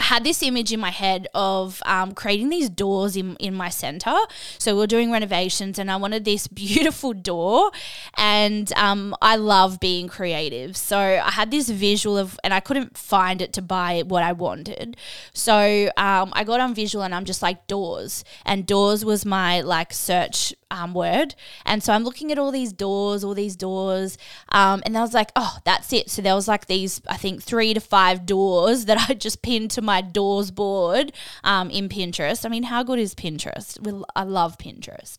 had 0.01 0.25
this 0.25 0.43
image 0.43 0.73
in 0.73 0.81
my 0.81 0.91
head 0.91 1.29
of 1.35 1.83
um, 1.87 2.13
creating 2.13 2.49
these 2.49 2.69
doors 2.69 3.17
in, 3.17 3.37
in 3.37 3.55
my 3.55 3.69
center. 3.69 4.15
So 4.59 4.77
we 4.77 4.83
are 4.83 4.87
doing 4.87 5.11
renovations 5.13 5.79
and 5.79 5.91
I 5.91 5.97
wanted 5.97 6.25
this 6.25 6.47
beautiful 6.65 7.13
door. 7.13 7.71
And 8.17 8.73
um, 8.75 9.15
I 9.23 9.37
love 9.37 9.81
being 9.81 10.09
creative. 10.09 10.77
So 10.77 10.99
I 10.99 11.31
had 11.31 11.51
this 11.51 11.69
visual 11.69 12.19
of, 12.19 12.39
and 12.43 12.53
I 12.53 12.61
couldn't 12.61 12.97
find 12.97 13.41
it 13.43 13.53
to 13.55 13.63
buy 13.63 14.03
what 14.07 14.23
I 14.23 14.33
wanted. 14.33 14.97
So 15.33 15.91
um, 15.97 16.33
I 16.33 16.45
got 16.45 16.61
on 16.61 16.75
visual 16.75 17.05
and 17.05 17.15
I'm 17.15 17.25
just 17.25 17.43
like 17.43 17.67
doors. 17.67 18.25
And 18.45 18.67
doors 18.67 19.05
was 19.05 19.25
my 19.25 19.61
like 19.61 19.93
search 19.93 20.55
um, 20.71 20.95
word. 20.95 21.35
And 21.65 21.83
so 21.83 21.93
I'm 21.93 22.05
looking 22.05 22.31
at 22.33 22.39
all 22.39 22.51
these 22.51 22.73
doors, 22.73 23.25
all 23.25 23.35
these 23.35 23.57
doors. 23.57 24.17
Um, 24.51 24.83
and 24.87 24.97
I 24.97 25.01
was 25.01 25.15
like, 25.15 25.31
oh, 25.37 25.59
that's 25.65 25.93
it. 25.93 26.11
So 26.11 26.23
there 26.23 26.35
was 26.35 26.49
like 26.49 26.67
these, 26.67 27.01
I 27.09 27.17
think, 27.17 27.43
three 27.43 27.75
to 27.75 27.81
five 27.81 28.27
doors 28.27 28.85
that 28.87 29.11
I 29.11 29.15
just 29.15 29.43
pinned 29.43 29.71
to 29.73 29.83
my 29.83 30.01
doors 30.01 30.51
board 30.51 31.13
um, 31.45 31.71
in 31.71 31.89
Pinterest. 31.89 32.45
I 32.45 32.49
mean, 32.49 32.65
how 32.65 32.83
good 32.83 32.99
is 32.99 33.15
Pinterest? 33.15 34.05
I 34.15 34.23
love 34.25 34.59
Pinterest. 34.59 35.17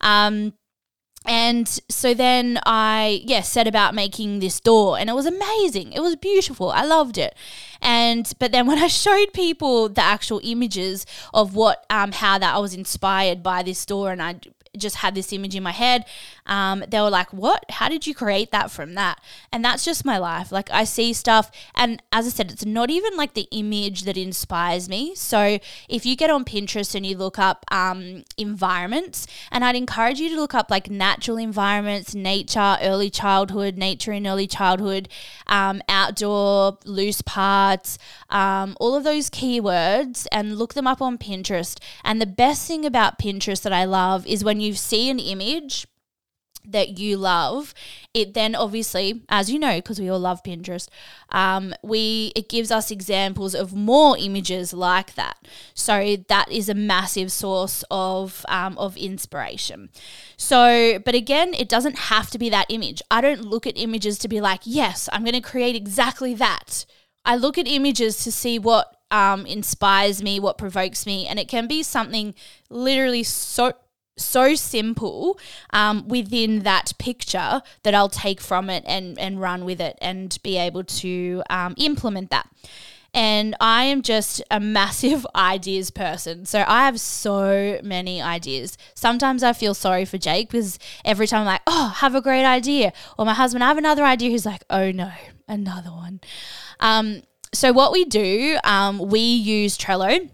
Um, 0.00 0.54
and 1.26 1.68
so 1.90 2.14
then 2.14 2.58
I, 2.64 3.20
yeah, 3.24 3.42
set 3.42 3.66
about 3.66 3.94
making 3.94 4.38
this 4.38 4.58
door 4.58 4.98
and 4.98 5.10
it 5.10 5.12
was 5.12 5.26
amazing. 5.26 5.92
It 5.92 6.00
was 6.00 6.16
beautiful. 6.16 6.70
I 6.70 6.84
loved 6.84 7.18
it. 7.18 7.34
And, 7.82 8.30
but 8.38 8.52
then 8.52 8.66
when 8.66 8.78
I 8.78 8.86
showed 8.86 9.32
people 9.34 9.88
the 9.88 10.02
actual 10.02 10.40
images 10.42 11.04
of 11.34 11.54
what, 11.54 11.84
um, 11.90 12.12
how 12.12 12.38
that 12.38 12.54
I 12.54 12.58
was 12.58 12.74
inspired 12.74 13.42
by 13.42 13.62
this 13.62 13.84
door 13.84 14.10
and 14.10 14.22
I 14.22 14.40
just 14.76 14.96
had 14.96 15.14
this 15.14 15.32
image 15.32 15.56
in 15.56 15.62
my 15.62 15.72
head. 15.72 16.04
Um, 16.46 16.84
they 16.88 17.00
were 17.00 17.10
like, 17.10 17.32
What? 17.32 17.64
How 17.70 17.88
did 17.88 18.06
you 18.06 18.14
create 18.14 18.50
that 18.52 18.70
from 18.70 18.94
that? 18.94 19.20
And 19.52 19.64
that's 19.64 19.84
just 19.84 20.04
my 20.04 20.18
life. 20.18 20.52
Like, 20.52 20.70
I 20.70 20.84
see 20.84 21.12
stuff, 21.12 21.50
and 21.74 22.02
as 22.12 22.26
I 22.26 22.30
said, 22.30 22.50
it's 22.50 22.64
not 22.64 22.90
even 22.90 23.16
like 23.16 23.34
the 23.34 23.48
image 23.50 24.02
that 24.02 24.16
inspires 24.16 24.88
me. 24.88 25.14
So, 25.14 25.58
if 25.88 26.06
you 26.06 26.16
get 26.16 26.30
on 26.30 26.44
Pinterest 26.44 26.94
and 26.94 27.04
you 27.04 27.16
look 27.16 27.38
up 27.38 27.64
um, 27.70 28.24
environments, 28.36 29.26
and 29.50 29.64
I'd 29.64 29.76
encourage 29.76 30.20
you 30.20 30.28
to 30.30 30.36
look 30.36 30.54
up 30.54 30.70
like 30.70 30.90
natural 30.90 31.36
environments, 31.36 32.14
nature, 32.14 32.76
early 32.80 33.10
childhood, 33.10 33.76
nature 33.76 34.12
in 34.12 34.26
early 34.26 34.46
childhood, 34.46 35.08
um, 35.46 35.82
outdoor, 35.88 36.78
loose 36.84 37.22
parts, 37.22 37.98
um, 38.30 38.76
all 38.80 38.94
of 38.94 39.04
those 39.04 39.30
keywords, 39.30 40.26
and 40.30 40.58
look 40.58 40.74
them 40.74 40.86
up 40.86 41.02
on 41.02 41.18
Pinterest. 41.18 41.78
And 42.04 42.20
the 42.20 42.26
best 42.26 42.66
thing 42.66 42.84
about 42.84 43.18
Pinterest 43.18 43.62
that 43.62 43.72
I 43.72 43.84
love 43.84 44.26
is 44.26 44.44
when 44.44 44.60
you 44.60 44.69
see 44.78 45.10
an 45.10 45.18
image 45.18 45.86
that 46.64 46.98
you 46.98 47.16
love 47.16 47.72
it 48.12 48.34
then 48.34 48.54
obviously 48.54 49.22
as 49.28 49.50
you 49.50 49.58
know 49.58 49.76
because 49.76 49.98
we 49.98 50.08
all 50.08 50.18
love 50.18 50.42
pinterest 50.42 50.88
um, 51.30 51.74
we 51.82 52.32
it 52.36 52.48
gives 52.48 52.70
us 52.70 52.90
examples 52.90 53.54
of 53.54 53.72
more 53.72 54.18
images 54.18 54.72
like 54.72 55.14
that. 55.14 55.36
So 55.74 56.16
that 56.28 56.50
is 56.50 56.68
a 56.68 56.74
massive 56.74 57.30
source 57.32 57.84
of 57.90 58.44
um, 58.48 58.76
of 58.78 58.96
inspiration. 58.96 59.90
So 60.36 60.98
but 61.04 61.14
again 61.14 61.54
it 61.54 61.68
doesn't 61.68 61.98
have 61.98 62.30
to 62.30 62.38
be 62.38 62.50
that 62.50 62.66
image. 62.68 63.00
I 63.10 63.20
don't 63.20 63.42
look 63.42 63.66
at 63.66 63.78
images 63.78 64.18
to 64.18 64.28
be 64.28 64.40
like 64.40 64.62
yes 64.64 65.08
i'm 65.12 65.22
going 65.22 65.34
to 65.34 65.40
create 65.40 65.76
exactly 65.76 66.34
that. 66.34 66.84
I 67.24 67.36
look 67.36 67.58
at 67.58 67.68
images 67.68 68.24
to 68.24 68.32
see 68.32 68.58
what 68.58 68.96
um, 69.10 69.44
inspires 69.44 70.22
me, 70.22 70.40
what 70.40 70.56
provokes 70.56 71.04
me, 71.04 71.26
and 71.26 71.38
it 71.38 71.48
can 71.48 71.66
be 71.66 71.82
something 71.82 72.34
literally 72.70 73.22
so 73.22 73.72
so 74.20 74.54
simple 74.54 75.38
um, 75.72 76.06
within 76.08 76.60
that 76.60 76.92
picture 76.98 77.62
that 77.82 77.94
I'll 77.94 78.08
take 78.08 78.40
from 78.40 78.70
it 78.70 78.84
and 78.86 79.18
and 79.18 79.40
run 79.40 79.64
with 79.64 79.80
it 79.80 79.98
and 80.00 80.36
be 80.42 80.56
able 80.56 80.84
to 80.84 81.42
um, 81.50 81.74
implement 81.76 82.30
that. 82.30 82.48
And 83.12 83.56
I 83.60 83.84
am 83.84 84.02
just 84.02 84.42
a 84.50 84.60
massive 84.60 85.26
ideas 85.34 85.90
person. 85.90 86.46
So 86.46 86.64
I 86.66 86.84
have 86.84 87.00
so 87.00 87.80
many 87.82 88.22
ideas. 88.22 88.78
Sometimes 88.94 89.42
I 89.42 89.52
feel 89.52 89.74
sorry 89.74 90.04
for 90.04 90.18
Jake 90.18 90.50
because 90.50 90.78
every 91.04 91.26
time 91.26 91.40
I'm 91.40 91.46
like, 91.46 91.62
oh, 91.66 91.88
have 91.96 92.14
a 92.14 92.20
great 92.20 92.44
idea. 92.44 92.92
Or 93.18 93.24
my 93.24 93.34
husband, 93.34 93.64
I 93.64 93.68
have 93.68 93.78
another 93.78 94.04
idea. 94.04 94.30
He's 94.30 94.46
like, 94.46 94.62
oh 94.70 94.92
no, 94.92 95.10
another 95.48 95.90
one. 95.90 96.20
Um, 96.78 97.22
so 97.52 97.72
what 97.72 97.90
we 97.90 98.04
do, 98.04 98.58
um, 98.62 98.98
we 98.98 99.20
use 99.20 99.76
Trello 99.76 100.28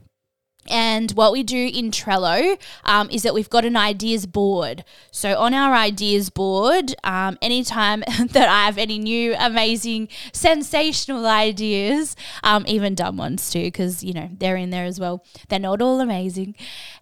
and 0.68 1.10
what 1.12 1.32
we 1.32 1.42
do 1.42 1.70
in 1.72 1.90
Trello 1.90 2.58
um, 2.84 3.08
is 3.10 3.22
that 3.22 3.34
we've 3.34 3.50
got 3.50 3.64
an 3.64 3.76
ideas 3.76 4.26
board. 4.26 4.84
So 5.10 5.38
on 5.38 5.54
our 5.54 5.74
ideas 5.74 6.30
board, 6.30 6.94
um, 7.04 7.38
anytime 7.40 8.00
that 8.30 8.48
I 8.48 8.66
have 8.66 8.78
any 8.78 8.98
new, 8.98 9.34
amazing, 9.38 10.08
sensational 10.32 11.26
ideas, 11.26 12.16
um, 12.42 12.64
even 12.66 12.94
dumb 12.94 13.16
ones 13.16 13.50
too, 13.50 13.64
because 13.64 14.02
you 14.02 14.12
know 14.12 14.30
they're 14.32 14.56
in 14.56 14.70
there 14.70 14.84
as 14.84 15.00
well. 15.00 15.24
They're 15.48 15.58
not 15.58 15.82
all 15.82 16.00
amazing, 16.00 16.54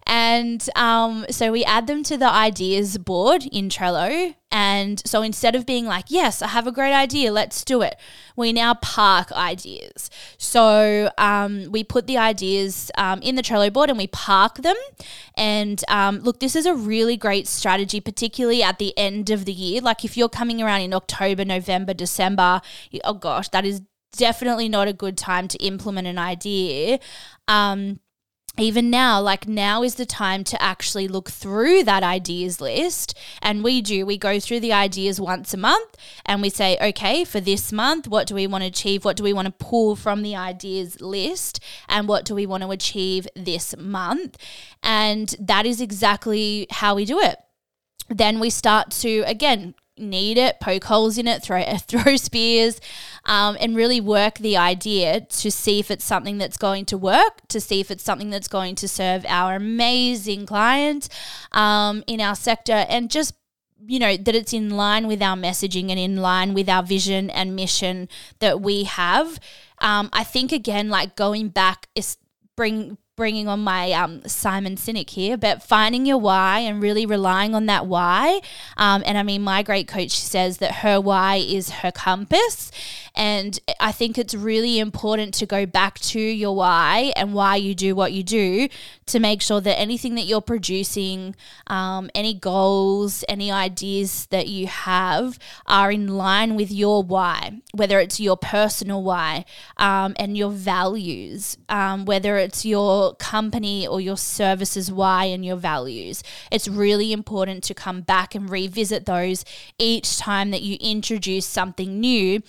and 0.07 0.67
um, 0.75 1.25
so 1.29 1.51
we 1.51 1.63
add 1.63 1.87
them 1.87 2.03
to 2.03 2.17
the 2.17 2.29
ideas 2.29 2.97
board 2.97 3.45
in 3.51 3.69
Trello. 3.69 4.35
And 4.55 5.01
so 5.05 5.21
instead 5.21 5.53
of 5.53 5.65
being 5.65 5.85
like, 5.85 6.05
yes, 6.07 6.41
I 6.41 6.47
have 6.47 6.65
a 6.65 6.71
great 6.71 6.93
idea, 6.93 7.29
let's 7.33 7.65
do 7.65 7.81
it, 7.81 7.97
we 8.37 8.53
now 8.53 8.75
park 8.75 9.29
ideas. 9.33 10.09
So 10.37 11.11
um, 11.17 11.69
we 11.73 11.83
put 11.83 12.07
the 12.07 12.17
ideas 12.17 12.89
um, 12.97 13.21
in 13.21 13.35
the 13.35 13.41
Trello 13.41 13.71
board 13.73 13.89
and 13.89 13.97
we 13.97 14.07
park 14.07 14.59
them. 14.59 14.77
And 15.35 15.83
um, 15.89 16.19
look, 16.19 16.39
this 16.39 16.55
is 16.55 16.65
a 16.65 16.73
really 16.73 17.17
great 17.17 17.49
strategy, 17.49 17.99
particularly 17.99 18.63
at 18.63 18.79
the 18.79 18.97
end 18.97 19.29
of 19.29 19.43
the 19.43 19.51
year. 19.51 19.81
Like 19.81 20.05
if 20.05 20.15
you're 20.15 20.29
coming 20.29 20.61
around 20.61 20.79
in 20.83 20.93
October, 20.93 21.43
November, 21.43 21.93
December, 21.93 22.61
oh 23.03 23.13
gosh, 23.15 23.49
that 23.49 23.65
is 23.65 23.81
definitely 24.15 24.69
not 24.69 24.87
a 24.87 24.93
good 24.93 25.17
time 25.17 25.49
to 25.49 25.57
implement 25.57 26.07
an 26.07 26.17
idea. 26.17 26.99
Um, 27.49 27.99
even 28.57 28.89
now, 28.89 29.19
like 29.19 29.47
now 29.47 29.83
is 29.83 29.95
the 29.95 30.05
time 30.05 30.43
to 30.45 30.61
actually 30.61 31.07
look 31.07 31.29
through 31.29 31.83
that 31.83 32.03
ideas 32.03 32.61
list. 32.61 33.17
And 33.41 33.63
we 33.63 33.81
do, 33.81 34.05
we 34.05 34.17
go 34.17 34.39
through 34.39 34.61
the 34.61 34.73
ideas 34.73 35.19
once 35.19 35.53
a 35.53 35.57
month 35.57 35.95
and 36.25 36.41
we 36.41 36.49
say, 36.49 36.77
okay, 36.81 37.25
for 37.25 37.39
this 37.39 37.71
month, 37.71 38.07
what 38.07 38.27
do 38.27 38.35
we 38.35 38.47
want 38.47 38.63
to 38.63 38.67
achieve? 38.67 39.03
What 39.03 39.17
do 39.17 39.23
we 39.23 39.33
want 39.33 39.47
to 39.47 39.65
pull 39.65 39.95
from 39.95 40.21
the 40.21 40.35
ideas 40.35 41.01
list? 41.01 41.59
And 41.89 42.07
what 42.07 42.25
do 42.25 42.35
we 42.35 42.45
want 42.45 42.63
to 42.63 42.71
achieve 42.71 43.27
this 43.35 43.75
month? 43.77 44.37
And 44.81 45.35
that 45.39 45.65
is 45.65 45.81
exactly 45.81 46.67
how 46.69 46.95
we 46.95 47.05
do 47.05 47.19
it 47.19 47.37
then 48.09 48.39
we 48.39 48.49
start 48.49 48.91
to 48.91 49.23
again 49.25 49.73
knead 49.97 50.37
it, 50.37 50.59
poke 50.59 50.83
holes 50.85 51.17
in 51.17 51.27
it, 51.27 51.41
throw 51.41 51.63
throw 51.77 52.15
spears, 52.17 52.79
um, 53.25 53.57
and 53.59 53.75
really 53.75 54.01
work 54.01 54.37
the 54.37 54.57
idea 54.57 55.21
to 55.21 55.51
see 55.51 55.79
if 55.79 55.89
it's 55.89 56.05
something 56.05 56.37
that's 56.37 56.57
going 56.57 56.85
to 56.85 56.97
work, 56.97 57.47
to 57.49 57.59
see 57.59 57.79
if 57.79 57.91
it's 57.91 58.03
something 58.03 58.29
that's 58.29 58.47
going 58.47 58.75
to 58.75 58.87
serve 58.87 59.25
our 59.27 59.55
amazing 59.55 60.45
client 60.45 61.09
um, 61.51 62.03
in 62.07 62.21
our 62.21 62.35
sector, 62.35 62.85
and 62.89 63.09
just 63.09 63.33
you 63.87 63.99
know 63.99 64.17
that 64.17 64.35
it's 64.35 64.53
in 64.53 64.69
line 64.71 65.07
with 65.07 65.21
our 65.21 65.35
messaging 65.35 65.89
and 65.89 65.99
in 65.99 66.17
line 66.17 66.53
with 66.53 66.69
our 66.69 66.83
vision 66.83 67.29
and 67.29 67.55
mission 67.55 68.09
that 68.39 68.61
we 68.61 68.83
have. 68.83 69.39
Um, 69.79 70.09
I 70.13 70.23
think 70.23 70.51
again, 70.51 70.89
like 70.89 71.15
going 71.15 71.49
back 71.49 71.87
is 71.95 72.17
bring 72.55 72.97
bringing 73.15 73.47
on 73.47 73.61
my 73.61 73.93
um, 73.93 74.21
Simon 74.27 74.75
Sinek 74.75 75.09
here, 75.09 75.37
but 75.37 75.63
finding 75.63 76.05
your 76.05 76.17
why 76.17 76.59
and 76.59 76.81
really 76.81 77.05
relying 77.05 77.55
on 77.55 77.65
that 77.67 77.85
why. 77.85 78.41
Um, 78.75 79.03
and 79.05 79.17
I 79.17 79.23
mean, 79.23 79.41
my 79.41 79.63
great 79.63 79.87
coach 79.87 80.19
says 80.19 80.57
that 80.57 80.77
her 80.77 80.99
why 80.99 81.37
is 81.37 81.69
her 81.69 81.91
compass. 81.91 82.71
And 83.15 83.57
I 83.79 83.93
think 83.93 84.17
it's 84.17 84.35
really 84.35 84.79
important 84.79 85.33
to 85.35 85.45
go 85.45 85.65
back 85.65 85.99
to 85.99 86.19
your 86.19 86.53
why 86.53 87.13
and 87.15 87.33
why 87.33 87.55
you 87.55 87.73
do 87.73 87.95
what 87.95 88.11
you 88.11 88.23
do 88.23 88.67
to 89.05 89.19
make 89.19 89.41
sure 89.41 89.61
that 89.61 89.79
anything 89.79 90.15
that 90.15 90.23
you're 90.23 90.41
producing, 90.41 91.35
um, 91.67 92.09
any 92.13 92.33
goals, 92.33 93.23
any 93.29 93.49
ideas 93.49 94.25
that 94.31 94.47
you 94.47 94.67
have 94.67 95.39
are 95.65 95.91
in 95.91 96.07
line 96.09 96.55
with 96.55 96.71
your 96.71 97.01
why, 97.03 97.61
whether 97.73 97.99
it's 97.99 98.19
your 98.19 98.35
personal 98.35 99.01
why 99.01 99.45
um, 99.77 100.13
and 100.19 100.37
your 100.37 100.51
values, 100.51 101.57
um, 101.69 102.03
whether 102.03 102.37
it's 102.37 102.65
your 102.65 103.04
company 103.13 103.87
or 103.87 104.01
your 104.01 104.17
services 104.17 104.91
why 104.91 105.25
and 105.25 105.45
your 105.45 105.55
values. 105.55 106.23
It's 106.51 106.67
really 106.67 107.13
important 107.13 107.63
to 107.65 107.73
come 107.73 108.01
back 108.01 108.35
and 108.35 108.49
revisit 108.49 109.05
those 109.05 109.45
each 109.77 110.17
time 110.17 110.51
that 110.51 110.61
you 110.61 110.77
introduce 110.81 111.45
something 111.45 111.99
new 111.99 112.41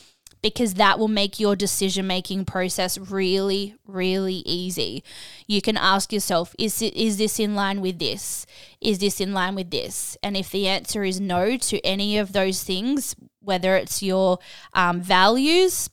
because 0.42 0.74
that 0.74 0.98
will 0.98 1.08
make 1.08 1.40
your 1.40 1.56
decision 1.56 2.06
making 2.06 2.44
process 2.44 2.98
really, 2.98 3.74
really 3.84 4.42
easy. 4.46 5.02
You 5.48 5.60
can 5.60 5.76
ask 5.76 6.12
yourself, 6.12 6.54
is, 6.56 6.80
it, 6.82 6.94
is 6.94 7.18
this 7.18 7.40
in 7.40 7.56
line 7.56 7.80
with 7.80 7.98
this? 7.98 8.46
Is 8.80 8.98
this 8.98 9.20
in 9.20 9.32
line 9.32 9.54
with 9.56 9.70
this? 9.70 10.16
And 10.22 10.36
if 10.36 10.50
the 10.50 10.68
answer 10.68 11.02
is 11.02 11.20
no 11.20 11.56
to 11.56 11.84
any 11.84 12.16
of 12.16 12.32
those 12.32 12.62
things, 12.62 13.16
whether 13.40 13.76
it's 13.76 14.04
your 14.04 14.38
um, 14.72 15.00
values 15.00 15.90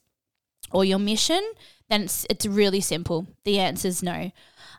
or 0.71 0.85
your 0.85 0.99
mission, 0.99 1.43
then 1.89 2.03
it's, 2.03 2.25
it's 2.29 2.45
really 2.45 2.81
simple. 2.81 3.27
The 3.45 3.59
answer 3.59 3.87
is 3.87 4.03
no. 4.03 4.31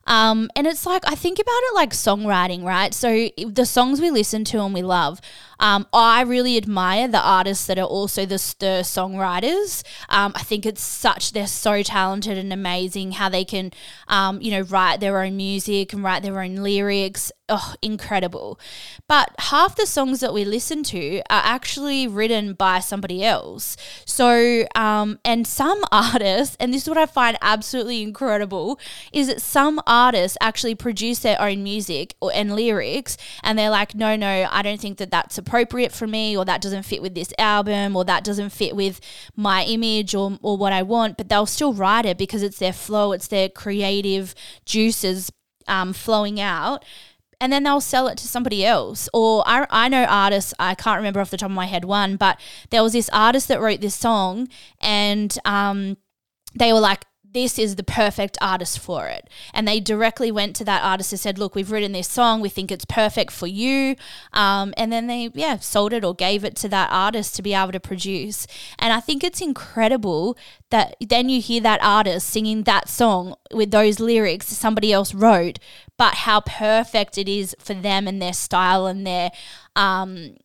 Um, 0.07 0.51
and 0.55 0.67
it's 0.67 0.87
like, 0.87 1.03
I 1.07 1.15
think 1.15 1.39
about 1.39 1.51
it 1.51 1.75
like 1.75 1.91
songwriting, 1.91 2.65
right? 2.65 2.93
So 2.93 3.29
the 3.47 3.67
songs 3.67 4.01
we 4.01 4.11
listen 4.11 4.45
to 4.45 4.61
and 4.61 4.75
we 4.75 4.83
love, 4.83 5.21
um, 5.61 5.87
I 5.93 6.23
really 6.23 6.57
admire 6.57 7.09
the 7.09 7.21
artists 7.21 7.67
that 7.67 7.79
are 7.79 7.87
also 7.87 8.27
the 8.27 8.39
stir 8.39 8.81
songwriters. 8.81 9.83
Um, 10.09 10.33
I 10.35 10.43
think 10.43 10.67
it's 10.67 10.83
such, 10.83 11.33
they're 11.33 11.47
so 11.47 11.83
talented 11.83 12.37
and 12.37 12.53
amazing 12.53 13.13
how 13.13 13.29
they 13.29 13.45
can, 13.45 13.73
um, 14.09 14.41
you 14.41 14.51
know, 14.51 14.63
write 14.63 15.01
their 15.01 15.21
own 15.23 15.37
music 15.37 15.93
and 15.93 16.03
write 16.03 16.23
their 16.23 16.41
own 16.41 16.57
lyrics. 16.57 17.33
Oh, 17.47 17.75
incredible. 17.83 18.59
But 19.07 19.35
half 19.39 19.77
the 19.77 19.85
songs 19.85 20.21
that 20.21 20.33
we 20.33 20.47
listen 20.47 20.83
to 20.85 21.19
are 21.29 21.43
actually 21.45 22.07
written 22.07 22.55
by 22.55 22.81
somebody 22.81 23.23
else. 23.23 23.77
So, 24.07 24.65
um, 24.75 25.19
and 25.27 25.47
some 25.47 25.85
artists, 25.93 26.57
and 26.59 26.73
this 26.73 26.85
is 26.85 26.89
what 26.89 26.97
I 26.97 27.05
find 27.05 27.37
absolutely 27.43 28.03
incredible, 28.03 28.81
is 29.13 29.27
that 29.27 29.43
some 29.43 29.79
artists 29.87 30.39
actually 30.41 30.75
produce 30.75 31.19
their 31.19 31.39
own 31.39 31.63
music 31.63 32.15
or, 32.23 32.33
and 32.35 32.57
lyrics 32.57 33.19
and 33.43 33.59
they're 33.59 33.69
like, 33.69 33.95
no, 33.95 34.17
no, 34.17 34.49
I 34.51 34.63
don't 34.63 34.81
think 34.81 34.97
that 34.97 35.11
that's 35.11 35.37
appropriate 35.37 35.93
for 35.93 36.07
me 36.07 36.35
or 36.35 36.47
that 36.47 36.63
doesn't 36.63 36.85
fit 36.85 37.03
with 37.03 37.15
this 37.15 37.35
album 37.39 37.95
or 37.95 38.07
that 38.07 38.25
doesn't 38.25 38.51
fit 38.51 38.75
with 38.75 39.03
my 39.37 39.65
image 39.65 40.15
or, 40.15 40.39
or 40.41 40.57
what 40.57 40.73
I 40.73 40.83
want, 40.83 41.19
but 41.19 41.29
they'll 41.29 41.45
still 41.45 41.75
write 41.75 42.07
it 42.07 42.17
because 42.17 42.43
it's 42.43 42.59
their 42.59 42.73
flow, 42.73 43.13
it's 43.13 43.29
their 43.29 43.51
creative 43.51 44.35
juices 44.65 45.31
um, 45.67 45.93
flowing 45.93 46.41
out 46.41 46.85
and 47.41 47.53
then 47.53 47.65
they'll 47.65 47.81
sell 47.81 48.09
it 48.09 48.19
to 48.19 48.29
somebody 48.29 48.65
else. 48.65 49.09
Or 49.13 49.43
I, 49.47 49.67
I 49.71 49.89
know 49.89 50.05
artists, 50.05 50.55
I 50.59 50.75
can't 50.75 50.97
remember 50.97 51.21
off 51.21 51.31
the 51.31 51.37
top 51.37 51.51
of 51.51 51.57
my 51.57 51.67
head 51.67 51.85
one, 51.85 52.17
but 52.17 52.41
there 52.71 52.83
was 52.83 52.93
this 52.93 53.09
artist 53.13 53.49
that 53.49 53.61
wrote 53.61 53.81
this 53.81 53.95
song 53.95 54.49
and 54.81 55.37
um, 55.45 55.97
they 56.55 56.73
were 56.73 56.81
like, 56.81 57.05
this 57.35 57.59
is 57.59 57.75
the 57.75 57.83
perfect 57.83 58.39
artist 58.41 58.79
for 58.79 59.09
it. 59.09 59.29
And 59.53 59.67
they 59.67 59.81
directly 59.81 60.31
went 60.31 60.55
to 60.57 60.65
that 60.65 60.83
artist 60.85 61.13
and 61.13 61.21
said, 61.21 61.37
Look, 61.37 61.55
we've 61.55 61.71
written 61.71 61.93
this 61.93 62.09
song. 62.09 62.41
We 62.41 62.49
think 62.49 62.71
it's 62.71 62.85
perfect 62.85 63.33
for 63.33 63.49
you. 63.49 63.97
Um, 64.33 64.73
and 64.77 64.93
then 64.93 65.09
they, 65.09 65.31
yeah, 65.35 65.59
sold 65.59 65.93
it 65.93 66.05
or 66.05 66.15
gave 66.15 66.45
it 66.45 66.55
to 66.57 66.69
that 66.69 66.91
artist 66.93 67.35
to 67.37 67.43
be 67.43 67.53
able 67.53 67.73
to 67.73 67.81
produce. 67.81 68.47
And 68.79 68.93
I 68.93 69.01
think 69.01 69.25
it's 69.25 69.41
incredible 69.41 70.39
that 70.71 70.97
then 71.01 71.29
you 71.29 71.41
hear 71.41 71.61
that 71.63 71.83
artist 71.83 72.31
singing 72.31 72.63
that 72.63 72.89
song 72.89 73.35
with 73.53 73.73
those 73.73 74.01
lyrics 74.01 74.47
somebody 74.47 74.93
else 74.93 75.13
wrote, 75.13 75.59
but 75.99 76.15
how 76.15 76.41
perfect 76.41 77.19
it 77.19 77.29
is 77.29 77.55
for 77.59 77.75
them 77.75 78.07
and 78.07 78.23
their 78.23 78.33
style 78.33 78.87
and 78.87 79.05
their, 79.07 79.31
um, 79.75 80.37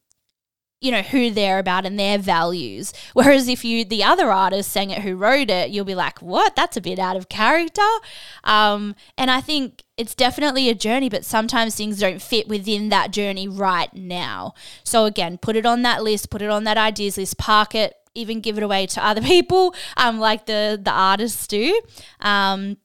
you 0.81 0.91
know 0.91 1.01
who 1.01 1.29
they're 1.29 1.59
about 1.59 1.85
and 1.85 1.99
their 1.99 2.17
values. 2.17 2.93
Whereas 3.13 3.47
if 3.47 3.65
you 3.65 3.85
the 3.85 4.03
other 4.03 4.31
artist 4.31 4.71
sang 4.71 4.91
it 4.91 5.01
who 5.01 5.15
wrote 5.15 5.49
it 5.49 5.69
you'll 5.69 5.85
be 5.85 5.95
like 5.95 6.21
what? 6.21 6.55
That's 6.55 6.77
a 6.77 6.81
bit 6.81 6.99
out 6.99 7.15
of 7.15 7.29
character. 7.29 7.81
Um, 8.43 8.95
and 9.17 9.29
i 9.29 9.41
think 9.41 9.83
it's 9.97 10.15
definitely 10.15 10.69
a 10.69 10.73
journey 10.73 11.09
but 11.09 11.25
sometimes 11.25 11.75
things 11.75 11.99
don't 11.99 12.21
fit 12.21 12.47
within 12.47 12.89
that 12.89 13.11
journey 13.11 13.47
right 13.47 13.93
now. 13.93 14.53
So 14.83 15.05
again 15.05 15.37
put 15.37 15.55
it 15.55 15.65
on 15.65 15.81
that 15.83 16.03
list 16.03 16.29
put 16.29 16.41
it 16.41 16.49
on 16.49 16.63
that 16.63 16.77
ideas 16.77 17.17
list 17.17 17.37
park 17.37 17.75
it 17.75 17.95
even 18.15 18.41
give 18.41 18.57
it 18.57 18.63
away 18.63 18.85
to 18.87 19.05
other 19.05 19.21
people 19.35 19.75
um, 19.97 20.19
like 20.19 20.45
the 20.45 20.79
the 20.81 20.91
artists 20.91 21.47
do. 21.47 21.81
Um, 22.21 22.77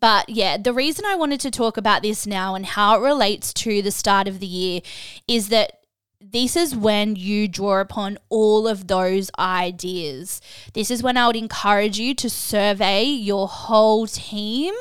but 0.00 0.28
yeah, 0.28 0.58
the 0.58 0.74
reason 0.74 1.04
I 1.06 1.14
wanted 1.14 1.40
to 1.40 1.50
talk 1.50 1.76
about 1.76 2.02
this 2.02 2.26
now 2.26 2.54
and 2.54 2.66
how 2.66 2.96
it 2.96 3.02
relates 3.02 3.54
to 3.54 3.80
the 3.80 3.90
start 3.90 4.28
of 4.28 4.38
the 4.38 4.46
year 4.46 4.80
is 5.26 5.48
that 5.48 5.77
this 6.20 6.56
is 6.56 6.74
when 6.74 7.14
you 7.14 7.46
draw 7.46 7.80
upon 7.80 8.18
all 8.28 8.66
of 8.66 8.88
those 8.88 9.30
ideas. 9.38 10.40
This 10.72 10.90
is 10.90 11.00
when 11.00 11.16
I 11.16 11.28
would 11.28 11.36
encourage 11.36 11.98
you 11.98 12.12
to 12.16 12.28
survey 12.28 13.04
your 13.04 13.46
whole 13.46 14.08
team 14.08 14.74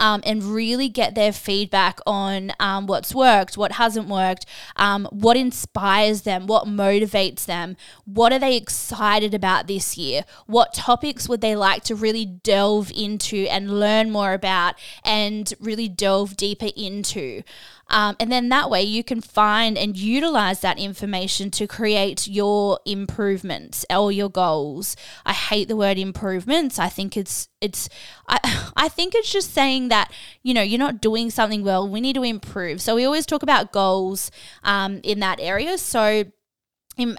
um, 0.00 0.22
and 0.24 0.42
really 0.42 0.88
get 0.88 1.14
their 1.14 1.32
feedback 1.32 1.98
on 2.06 2.52
um, 2.60 2.86
what's 2.86 3.14
worked, 3.14 3.56
what 3.56 3.72
hasn't 3.72 4.08
worked, 4.08 4.46
um, 4.76 5.08
what 5.10 5.36
inspires 5.36 6.22
them, 6.22 6.46
what 6.46 6.66
motivates 6.66 7.44
them, 7.44 7.76
what 8.04 8.32
are 8.32 8.38
they 8.38 8.56
excited 8.56 9.34
about 9.34 9.66
this 9.66 9.96
year, 9.96 10.22
what 10.46 10.74
topics 10.74 11.28
would 11.28 11.40
they 11.40 11.56
like 11.56 11.82
to 11.84 11.94
really 11.94 12.24
delve 12.24 12.92
into 12.94 13.46
and 13.50 13.80
learn 13.80 14.10
more 14.10 14.32
about 14.32 14.74
and 15.04 15.52
really 15.60 15.88
delve 15.88 16.36
deeper 16.36 16.70
into. 16.76 17.42
Um, 17.90 18.16
and 18.20 18.30
then 18.30 18.50
that 18.50 18.68
way 18.68 18.82
you 18.82 19.02
can 19.02 19.20
find 19.20 19.78
and 19.78 19.96
utilize 19.96 20.60
that 20.60 20.78
information 20.78 21.50
to 21.52 21.66
create 21.66 22.28
your 22.28 22.80
improvements 22.84 23.86
or 23.88 24.12
your 24.12 24.28
goals. 24.28 24.94
I 25.24 25.32
hate 25.32 25.68
the 25.68 25.76
word 25.76 25.98
improvements. 25.98 26.78
I 26.78 26.88
think 26.88 27.16
it's 27.16 27.48
it's 27.60 27.88
I 28.28 28.38
I 28.76 28.88
think 28.88 29.14
it's 29.14 29.32
just 29.32 29.52
saying 29.54 29.87
that 29.88 30.12
you 30.42 30.54
know 30.54 30.62
you're 30.62 30.78
not 30.78 31.00
doing 31.00 31.30
something 31.30 31.62
well. 31.64 31.88
We 31.88 32.00
need 32.00 32.14
to 32.14 32.22
improve. 32.22 32.80
So 32.80 32.94
we 32.94 33.04
always 33.04 33.26
talk 33.26 33.42
about 33.42 33.72
goals 33.72 34.30
um, 34.62 35.00
in 35.02 35.20
that 35.20 35.40
area. 35.40 35.78
So 35.78 36.24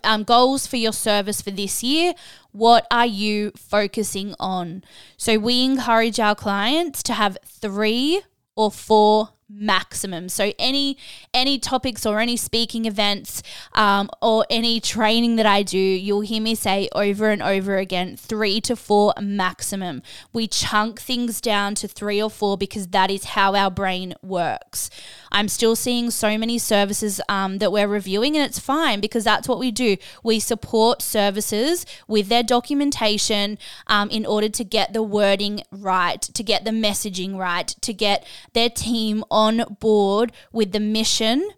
um, 0.03 0.23
goals 0.23 0.67
for 0.67 0.77
your 0.77 0.93
service 0.93 1.41
for 1.41 1.51
this 1.51 1.83
year. 1.83 2.13
What 2.51 2.85
are 2.91 3.05
you 3.05 3.51
focusing 3.55 4.35
on? 4.39 4.83
So 5.17 5.37
we 5.37 5.63
encourage 5.63 6.19
our 6.19 6.35
clients 6.35 7.01
to 7.03 7.13
have 7.13 7.37
three 7.45 8.21
or 8.55 8.71
four 8.71 9.29
maximum. 9.49 10.29
So 10.29 10.53
any 10.59 10.97
any 11.33 11.57
topics 11.57 12.05
or 12.05 12.19
any 12.19 12.37
speaking 12.37 12.85
events 12.85 13.41
um, 13.73 14.09
or 14.21 14.45
any 14.49 14.79
training 14.79 15.37
that 15.37 15.45
I 15.45 15.63
do, 15.63 15.77
you'll 15.77 16.21
hear 16.21 16.41
me 16.41 16.55
say 16.55 16.87
over 16.93 17.29
and 17.29 17.41
over 17.41 17.77
again, 17.77 18.15
three 18.15 18.61
to 18.61 18.75
four 18.75 19.13
maximum. 19.19 20.03
We 20.31 20.47
chunk 20.47 21.01
things 21.01 21.41
down 21.41 21.75
to 21.75 21.87
three 21.87 22.21
or 22.21 22.29
four 22.29 22.57
because 22.57 22.87
that 22.89 23.09
is 23.09 23.23
how 23.25 23.55
our 23.55 23.71
brain 23.71 24.13
works. 24.21 24.89
I'm 25.31 25.47
still 25.47 25.75
seeing 25.75 26.11
so 26.11 26.37
many 26.37 26.57
services 26.57 27.21
um, 27.29 27.57
that 27.57 27.71
we're 27.71 27.87
reviewing, 27.87 28.35
and 28.35 28.45
it's 28.45 28.59
fine 28.59 28.99
because 28.99 29.23
that's 29.23 29.47
what 29.47 29.59
we 29.59 29.71
do. 29.71 29.97
We 30.23 30.39
support 30.39 31.01
services 31.01 31.85
with 32.07 32.29
their 32.29 32.43
documentation 32.43 33.57
um, 33.87 34.09
in 34.09 34.25
order 34.25 34.49
to 34.49 34.63
get 34.63 34.93
the 34.93 35.03
wording 35.03 35.61
right, 35.71 36.21
to 36.21 36.43
get 36.43 36.65
the 36.65 36.71
messaging 36.71 37.37
right, 37.37 37.67
to 37.67 37.93
get 37.93 38.25
their 38.53 38.69
team 38.69 39.23
on 39.29 39.38
board 39.79 40.31
with 40.51 40.71
the 40.71 40.79
mission 40.79 41.49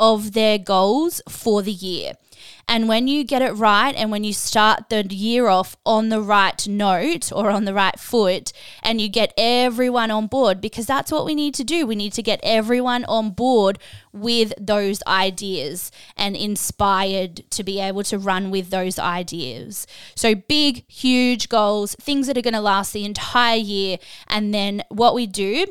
of 0.00 0.32
their 0.32 0.58
goals 0.58 1.22
for 1.28 1.62
the 1.62 1.72
year. 1.72 2.12
And 2.66 2.88
when 2.88 3.08
you 3.08 3.24
get 3.24 3.42
it 3.42 3.52
right 3.52 3.94
and 3.94 4.10
when 4.10 4.24
you 4.24 4.32
start 4.32 4.88
the 4.88 5.04
year 5.04 5.48
off 5.48 5.76
on 5.84 6.08
the 6.08 6.20
right 6.20 6.66
note 6.66 7.30
or 7.32 7.50
on 7.50 7.64
the 7.64 7.74
right 7.74 7.98
foot 7.98 8.52
and 8.82 9.00
you 9.00 9.08
get 9.08 9.34
everyone 9.36 10.10
on 10.10 10.26
board, 10.26 10.60
because 10.60 10.86
that's 10.86 11.12
what 11.12 11.26
we 11.26 11.34
need 11.34 11.54
to 11.54 11.64
do. 11.64 11.86
We 11.86 11.94
need 11.94 12.12
to 12.14 12.22
get 12.22 12.40
everyone 12.42 13.04
on 13.04 13.30
board 13.30 13.78
with 14.12 14.52
those 14.58 15.02
ideas 15.06 15.92
and 16.16 16.36
inspired 16.36 17.48
to 17.50 17.62
be 17.62 17.80
able 17.80 18.02
to 18.04 18.18
run 18.18 18.50
with 18.50 18.70
those 18.70 18.98
ideas. 18.98 19.86
So, 20.14 20.34
big, 20.34 20.90
huge 20.90 21.48
goals, 21.48 21.94
things 22.00 22.26
that 22.26 22.38
are 22.38 22.42
going 22.42 22.54
to 22.54 22.60
last 22.60 22.92
the 22.92 23.04
entire 23.04 23.56
year. 23.56 23.98
And 24.28 24.54
then 24.54 24.82
what 24.88 25.14
we 25.14 25.26
do 25.26 25.66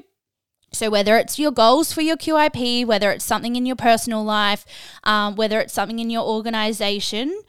so, 0.74 0.90
whether 0.90 1.18
it's 1.18 1.38
your 1.38 1.52
goals 1.52 1.94
for 1.94 2.02
your 2.02 2.18
QIP, 2.18 2.86
whether 2.86 3.12
it's 3.12 3.24
something 3.24 3.56
in 3.56 3.66
your 3.66 3.76
personal 3.76 4.24
life, 4.24 4.66
um, 5.04 5.36
whether 5.36 5.60
it's 5.60 5.74
something 5.74 6.00
in 6.00 6.10
your 6.10 6.24
organization, 6.24 7.42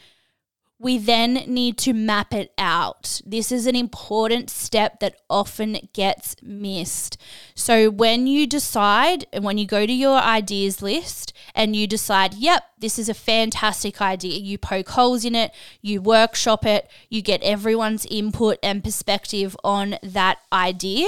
we 0.79 0.99
then 0.99 1.35
need 1.47 1.79
to 1.79 1.93
map 1.93 2.35
it 2.35 2.53
out. 2.59 3.21
This 3.25 3.53
is 3.53 3.67
an 3.67 3.77
important 3.77 4.51
step 4.51 4.99
that 5.01 5.21
often 5.31 5.89
gets 5.93 6.35
missed. 6.43 7.17
So, 7.55 7.91
when 7.91 8.27
you 8.27 8.47
decide 8.47 9.25
and 9.33 9.45
when 9.45 9.57
you 9.57 9.67
go 9.67 9.87
to 9.87 9.93
your 9.93 10.19
ideas 10.19 10.83
list 10.83 11.33
and 11.55 11.77
you 11.77 11.87
decide, 11.87 12.35
yep, 12.35 12.65
this 12.79 12.99
is 12.99 13.09
a 13.09 13.15
fantastic 13.15 14.01
idea, 14.01 14.39
you 14.39 14.59
poke 14.59 14.91
holes 14.91 15.25
in 15.25 15.35
it, 15.35 15.53
you 15.81 16.03
workshop 16.03 16.67
it, 16.67 16.91
you 17.09 17.23
get 17.23 17.43
everyone's 17.43 18.05
input 18.07 18.59
and 18.63 18.83
perspective 18.83 19.57
on 19.63 19.97
that 20.03 20.39
idea. 20.53 21.07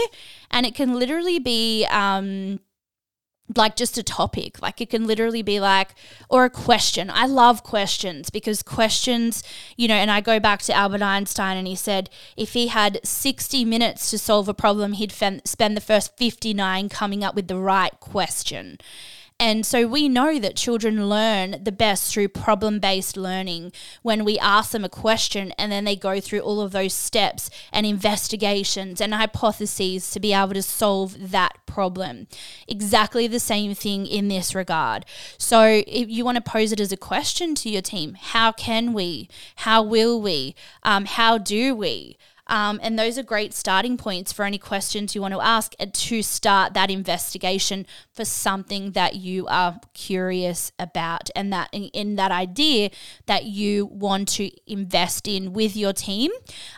And 0.50 0.64
it 0.64 0.74
can 0.74 0.94
literally 0.94 1.40
be, 1.40 1.86
um, 1.90 2.60
like 3.54 3.76
just 3.76 3.96
a 3.98 4.02
topic. 4.02 4.60
Like 4.60 4.80
it 4.80 4.90
can 4.90 5.06
literally 5.06 5.42
be 5.42 5.60
like, 5.60 5.94
or 6.28 6.44
a 6.44 6.50
question. 6.50 7.10
I 7.10 7.26
love 7.26 7.62
questions 7.62 8.30
because 8.30 8.62
questions, 8.62 9.42
you 9.76 9.86
know, 9.88 9.94
and 9.94 10.10
I 10.10 10.20
go 10.20 10.40
back 10.40 10.62
to 10.62 10.74
Albert 10.74 11.02
Einstein 11.02 11.56
and 11.56 11.66
he 11.66 11.76
said 11.76 12.10
if 12.36 12.54
he 12.54 12.68
had 12.68 13.00
60 13.04 13.64
minutes 13.64 14.10
to 14.10 14.18
solve 14.18 14.48
a 14.48 14.54
problem, 14.54 14.94
he'd 14.94 15.12
spend 15.12 15.76
the 15.76 15.80
first 15.80 16.16
59 16.16 16.88
coming 16.88 17.22
up 17.22 17.34
with 17.34 17.48
the 17.48 17.58
right 17.58 17.98
question. 18.00 18.78
And 19.38 19.66
so 19.66 19.86
we 19.86 20.08
know 20.08 20.38
that 20.38 20.56
children 20.56 21.10
learn 21.10 21.62
the 21.62 21.72
best 21.72 22.10
through 22.12 22.28
problem 22.28 22.78
based 22.78 23.18
learning 23.18 23.70
when 24.00 24.24
we 24.24 24.38
ask 24.38 24.70
them 24.70 24.84
a 24.84 24.88
question 24.88 25.52
and 25.58 25.70
then 25.70 25.84
they 25.84 25.94
go 25.94 26.20
through 26.20 26.40
all 26.40 26.62
of 26.62 26.72
those 26.72 26.94
steps 26.94 27.50
and 27.70 27.84
investigations 27.84 28.98
and 28.98 29.12
hypotheses 29.12 30.10
to 30.12 30.20
be 30.20 30.32
able 30.32 30.54
to 30.54 30.62
solve 30.62 31.30
that 31.30 31.58
problem. 31.66 32.28
Exactly 32.66 33.26
the 33.26 33.38
same 33.38 33.74
thing 33.74 34.06
in 34.06 34.28
this 34.28 34.54
regard. 34.54 35.04
So 35.36 35.82
if 35.86 36.08
you 36.08 36.24
want 36.24 36.36
to 36.36 36.50
pose 36.50 36.72
it 36.72 36.80
as 36.80 36.90
a 36.90 36.96
question 36.96 37.54
to 37.56 37.68
your 37.68 37.82
team, 37.82 38.14
how 38.14 38.52
can 38.52 38.94
we? 38.94 39.28
How 39.56 39.82
will 39.82 40.18
we? 40.18 40.54
Um, 40.82 41.04
how 41.04 41.36
do 41.36 41.74
we? 41.74 42.16
Um, 42.46 42.78
and 42.82 42.98
those 42.98 43.18
are 43.18 43.22
great 43.22 43.52
starting 43.52 43.96
points 43.96 44.32
for 44.32 44.44
any 44.44 44.58
questions 44.58 45.14
you 45.14 45.20
want 45.20 45.34
to 45.34 45.40
ask 45.40 45.74
to 45.78 46.22
start 46.22 46.74
that 46.74 46.90
investigation 46.90 47.86
for 48.12 48.24
something 48.24 48.92
that 48.92 49.16
you 49.16 49.46
are 49.48 49.80
curious 49.94 50.72
about 50.78 51.28
and 51.34 51.52
that 51.52 51.68
in, 51.72 51.84
in 51.84 52.16
that 52.16 52.30
idea 52.30 52.90
that 53.26 53.44
you 53.44 53.86
want 53.86 54.28
to 54.28 54.50
invest 54.66 55.26
in 55.26 55.52
with 55.52 55.76
your 55.76 55.92
team 55.92 56.30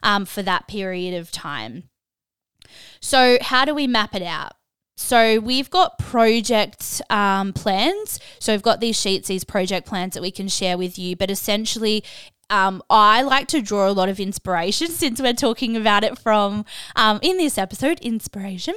um, 0.02 0.24
for 0.24 0.42
that 0.42 0.68
period 0.68 1.14
of 1.14 1.30
time. 1.30 1.84
So, 3.00 3.38
how 3.40 3.64
do 3.64 3.74
we 3.74 3.86
map 3.86 4.14
it 4.14 4.22
out? 4.22 4.52
So 4.98 5.38
we've 5.38 5.70
got 5.70 5.96
project 5.98 7.00
um, 7.08 7.52
plans. 7.52 8.18
So 8.40 8.52
we've 8.52 8.62
got 8.62 8.80
these 8.80 9.00
sheets, 9.00 9.28
these 9.28 9.44
project 9.44 9.86
plans 9.86 10.14
that 10.14 10.22
we 10.22 10.32
can 10.32 10.48
share 10.48 10.76
with 10.76 10.98
you. 10.98 11.14
But 11.14 11.30
essentially, 11.30 12.02
um, 12.50 12.82
I 12.88 13.22
like 13.22 13.46
to 13.48 13.60
draw 13.60 13.88
a 13.88 13.92
lot 13.92 14.08
of 14.08 14.18
inspiration 14.18 14.88
since 15.02 15.20
we're 15.20 15.32
talking 15.32 15.76
about 15.76 16.04
it 16.04 16.18
from 16.18 16.64
um, 16.96 17.18
in 17.22 17.36
this 17.36 17.58
episode, 17.58 18.00
inspiration. 18.00 18.74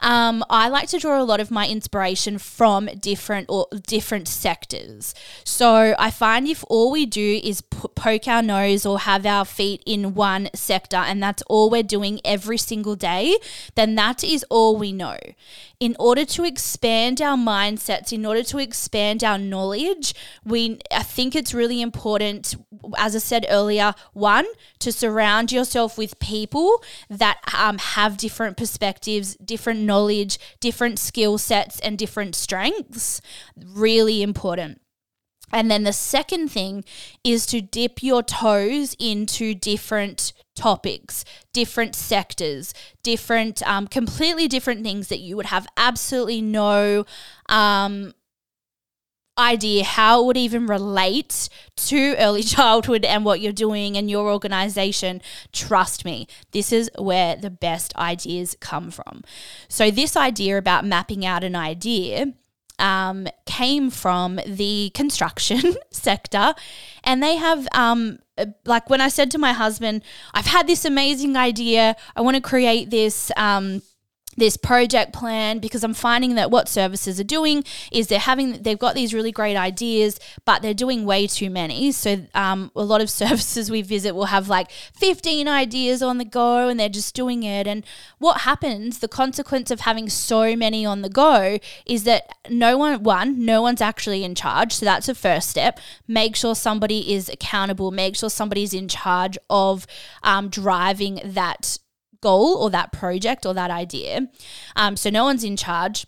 Um, 0.00 0.44
I 0.50 0.68
like 0.68 0.88
to 0.90 0.98
draw 0.98 1.20
a 1.20 1.24
lot 1.24 1.40
of 1.40 1.50
my 1.50 1.66
inspiration 1.66 2.38
from 2.38 2.86
different 3.00 3.46
or 3.48 3.66
different 3.86 4.28
sectors. 4.28 5.14
So 5.44 5.94
I 5.98 6.10
find 6.10 6.46
if 6.46 6.64
all 6.68 6.90
we 6.90 7.06
do 7.06 7.40
is 7.42 7.62
p- 7.62 7.88
poke 7.94 8.28
our 8.28 8.42
nose 8.42 8.84
or 8.84 9.00
have 9.00 9.24
our 9.24 9.44
feet 9.44 9.82
in 9.86 10.14
one 10.14 10.48
sector 10.54 10.96
and 10.96 11.22
that's 11.22 11.42
all 11.48 11.70
we're 11.70 11.82
doing 11.82 12.20
every 12.24 12.58
single 12.58 12.96
day, 12.96 13.36
then 13.74 13.94
that 13.94 14.22
is 14.22 14.44
all 14.50 14.76
we 14.76 14.92
know 14.92 15.16
in 15.78 15.94
order 15.98 16.24
to 16.24 16.44
expand 16.44 17.20
our 17.20 17.36
mindsets, 17.36 18.12
in 18.12 18.24
order 18.24 18.42
to 18.42 18.58
expand 18.58 19.22
our 19.22 19.36
knowledge, 19.36 20.14
we 20.44 20.78
I 20.90 21.02
think 21.02 21.36
it's 21.36 21.52
really 21.52 21.82
important, 21.82 22.56
as 23.06 23.14
I 23.14 23.20
said 23.20 23.46
earlier, 23.48 23.94
one 24.12 24.46
to 24.80 24.90
surround 24.90 25.52
yourself 25.52 25.96
with 25.96 26.18
people 26.18 26.82
that 27.08 27.38
um, 27.56 27.78
have 27.78 28.16
different 28.16 28.56
perspectives, 28.56 29.36
different 29.36 29.80
knowledge, 29.80 30.38
different 30.60 30.98
skill 30.98 31.38
sets, 31.38 31.78
and 31.80 31.96
different 31.96 32.34
strengths. 32.34 33.20
Really 33.56 34.22
important. 34.22 34.80
And 35.52 35.70
then 35.70 35.84
the 35.84 35.92
second 35.92 36.48
thing 36.50 36.84
is 37.22 37.46
to 37.46 37.60
dip 37.60 38.02
your 38.02 38.24
toes 38.24 38.96
into 38.98 39.54
different 39.54 40.32
topics, 40.56 41.24
different 41.52 41.94
sectors, 41.94 42.74
different, 43.04 43.62
um, 43.68 43.86
completely 43.86 44.48
different 44.48 44.82
things 44.82 45.06
that 45.06 45.20
you 45.20 45.36
would 45.36 45.46
have 45.46 45.68
absolutely 45.76 46.42
no 46.42 47.06
um, 47.48 48.12
idea 49.38 49.84
how 49.84 50.22
it 50.22 50.26
would 50.26 50.36
even 50.36 50.66
relate 50.66 51.48
to 51.76 52.14
early 52.16 52.42
childhood 52.56 53.04
and 53.04 53.24
what 53.24 53.40
you're 53.40 53.52
doing 53.52 53.96
and 53.96 54.10
your 54.10 54.30
organization, 54.30 55.22
trust 55.52 56.04
me, 56.04 56.26
this 56.52 56.72
is 56.72 56.90
where 56.98 57.36
the 57.36 57.50
best 57.50 57.94
ideas 57.96 58.56
come 58.60 58.90
from. 58.90 59.22
So, 59.68 59.90
this 59.90 60.16
idea 60.16 60.58
about 60.58 60.84
mapping 60.84 61.24
out 61.24 61.44
an 61.44 61.56
idea 61.56 62.32
um, 62.78 63.26
came 63.46 63.90
from 63.90 64.38
the 64.46 64.90
construction 64.94 65.76
sector, 65.90 66.54
and 67.04 67.22
they 67.22 67.36
have 67.36 67.66
um, 67.72 68.18
uh, 68.38 68.46
like 68.64 68.90
when 68.90 69.00
I 69.00 69.08
said 69.08 69.30
to 69.32 69.38
my 69.38 69.52
husband, 69.52 70.02
I've 70.34 70.46
had 70.46 70.66
this 70.66 70.84
amazing 70.84 71.36
idea, 71.36 71.96
I 72.14 72.20
want 72.20 72.36
to 72.36 72.42
create 72.42 72.90
this. 72.90 73.30
Um, 73.36 73.82
this 74.36 74.56
project 74.56 75.12
plan 75.12 75.58
because 75.58 75.82
I'm 75.82 75.94
finding 75.94 76.34
that 76.34 76.50
what 76.50 76.68
services 76.68 77.18
are 77.18 77.24
doing 77.24 77.64
is 77.90 78.08
they're 78.08 78.18
having 78.18 78.62
they've 78.62 78.78
got 78.78 78.94
these 78.94 79.14
really 79.14 79.32
great 79.32 79.56
ideas, 79.56 80.20
but 80.44 80.62
they're 80.62 80.74
doing 80.74 81.04
way 81.04 81.26
too 81.26 81.50
many. 81.50 81.92
So 81.92 82.26
um, 82.34 82.70
a 82.76 82.82
lot 82.82 83.00
of 83.00 83.10
services 83.16 83.70
we 83.70 83.82
visit 83.82 84.14
will 84.14 84.26
have 84.26 84.48
like 84.48 84.70
15 84.70 85.48
ideas 85.48 86.02
on 86.02 86.18
the 86.18 86.24
go, 86.24 86.68
and 86.68 86.78
they're 86.78 86.88
just 86.88 87.14
doing 87.14 87.42
it. 87.42 87.66
And 87.66 87.84
what 88.18 88.42
happens? 88.42 88.98
The 88.98 89.08
consequence 89.08 89.70
of 89.70 89.80
having 89.80 90.08
so 90.08 90.56
many 90.56 90.84
on 90.84 91.02
the 91.02 91.08
go 91.08 91.58
is 91.86 92.04
that 92.04 92.34
no 92.50 92.76
one 92.76 93.02
one 93.02 93.44
no 93.44 93.62
one's 93.62 93.80
actually 93.80 94.24
in 94.24 94.34
charge. 94.34 94.72
So 94.72 94.84
that's 94.84 95.06
the 95.06 95.14
first 95.14 95.48
step. 95.48 95.80
Make 96.06 96.36
sure 96.36 96.54
somebody 96.54 97.12
is 97.14 97.28
accountable. 97.28 97.90
Make 97.90 98.16
sure 98.16 98.30
somebody's 98.30 98.74
in 98.74 98.88
charge 98.88 99.38
of 99.48 99.86
um, 100.22 100.48
driving 100.48 101.20
that 101.24 101.78
goal 102.26 102.56
or 102.60 102.70
that 102.70 102.92
project 102.92 103.46
or 103.46 103.54
that 103.54 103.70
idea. 103.70 104.28
Um, 104.74 104.96
so 104.96 105.10
no 105.10 105.24
one's 105.24 105.44
in 105.44 105.56
charge. 105.56 106.06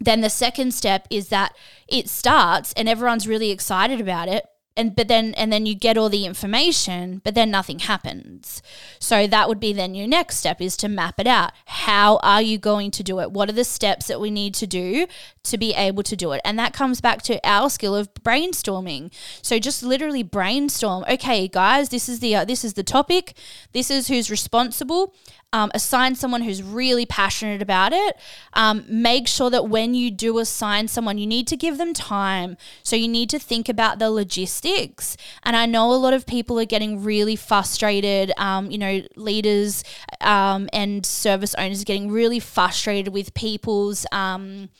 Then 0.00 0.22
the 0.22 0.30
second 0.30 0.72
step 0.72 1.06
is 1.10 1.28
that 1.28 1.54
it 1.86 2.08
starts 2.08 2.72
and 2.76 2.88
everyone's 2.88 3.28
really 3.28 3.50
excited 3.50 4.00
about 4.00 4.28
it, 4.28 4.44
and 4.76 4.96
but 4.96 5.08
then 5.08 5.34
and 5.34 5.52
then 5.52 5.66
you 5.66 5.74
get 5.74 5.96
all 5.96 6.08
the 6.08 6.24
information 6.24 7.20
but 7.24 7.34
then 7.34 7.50
nothing 7.50 7.80
happens. 7.80 8.62
So 8.98 9.26
that 9.26 9.48
would 9.48 9.60
be 9.60 9.72
then 9.72 9.94
your 9.94 10.08
next 10.08 10.36
step 10.38 10.60
is 10.60 10.76
to 10.78 10.88
map 10.88 11.20
it 11.20 11.26
out. 11.26 11.52
How 11.66 12.18
are 12.22 12.42
you 12.42 12.58
going 12.58 12.90
to 12.92 13.02
do 13.02 13.20
it? 13.20 13.30
What 13.30 13.48
are 13.48 13.52
the 13.52 13.64
steps 13.64 14.08
that 14.08 14.20
we 14.20 14.30
need 14.30 14.54
to 14.54 14.66
do 14.66 15.06
to 15.44 15.58
be 15.58 15.74
able 15.74 16.02
to 16.02 16.16
do 16.16 16.32
it? 16.32 16.40
And 16.44 16.58
that 16.58 16.72
comes 16.72 17.00
back 17.00 17.22
to 17.22 17.40
our 17.44 17.70
skill 17.70 17.94
of 17.94 18.12
brainstorming. 18.14 19.12
So 19.42 19.58
just 19.58 19.82
literally 19.82 20.22
brainstorm. 20.22 21.04
Okay 21.08 21.48
guys 21.48 21.88
this 21.90 22.08
is 22.08 22.20
the 22.20 22.34
uh, 22.34 22.44
this 22.44 22.64
is 22.64 22.74
the 22.74 22.82
topic. 22.82 23.34
This 23.72 23.90
is 23.90 24.08
who's 24.08 24.30
responsible 24.30 25.14
um, 25.54 25.70
assign 25.72 26.16
someone 26.16 26.42
who's 26.42 26.64
really 26.64 27.06
passionate 27.06 27.62
about 27.62 27.92
it. 27.92 28.16
Um, 28.54 28.84
make 28.88 29.28
sure 29.28 29.50
that 29.50 29.68
when 29.68 29.94
you 29.94 30.10
do 30.10 30.40
assign 30.40 30.88
someone, 30.88 31.16
you 31.16 31.28
need 31.28 31.46
to 31.46 31.56
give 31.56 31.78
them 31.78 31.94
time. 31.94 32.56
So 32.82 32.96
you 32.96 33.06
need 33.06 33.30
to 33.30 33.38
think 33.38 33.68
about 33.68 34.00
the 34.00 34.10
logistics. 34.10 35.16
And 35.44 35.54
I 35.54 35.66
know 35.66 35.92
a 35.92 35.94
lot 35.94 36.12
of 36.12 36.26
people 36.26 36.58
are 36.58 36.64
getting 36.64 37.04
really 37.04 37.36
frustrated. 37.36 38.32
Um, 38.36 38.68
you 38.72 38.78
know, 38.78 39.02
leaders 39.14 39.84
um, 40.20 40.68
and 40.72 41.06
service 41.06 41.54
owners 41.54 41.82
are 41.82 41.84
getting 41.84 42.10
really 42.10 42.40
frustrated 42.40 43.12
with 43.12 43.32
people's, 43.34 44.06
um, 44.10 44.70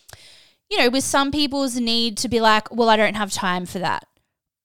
you 0.68 0.76
know, 0.76 0.90
with 0.90 1.04
some 1.04 1.30
people's 1.30 1.76
need 1.76 2.16
to 2.16 2.28
be 2.28 2.40
like, 2.40 2.74
well, 2.74 2.88
I 2.88 2.96
don't 2.96 3.14
have 3.14 3.30
time 3.30 3.64
for 3.64 3.78
that. 3.78 4.06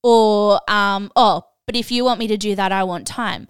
Or, 0.02 0.60
um, 0.68 1.12
oh, 1.16 1.44
but 1.68 1.76
if 1.76 1.92
you 1.92 2.04
want 2.04 2.20
me 2.20 2.26
to 2.26 2.38
do 2.38 2.56
that, 2.56 2.72
I 2.72 2.84
want 2.84 3.06
time. 3.06 3.48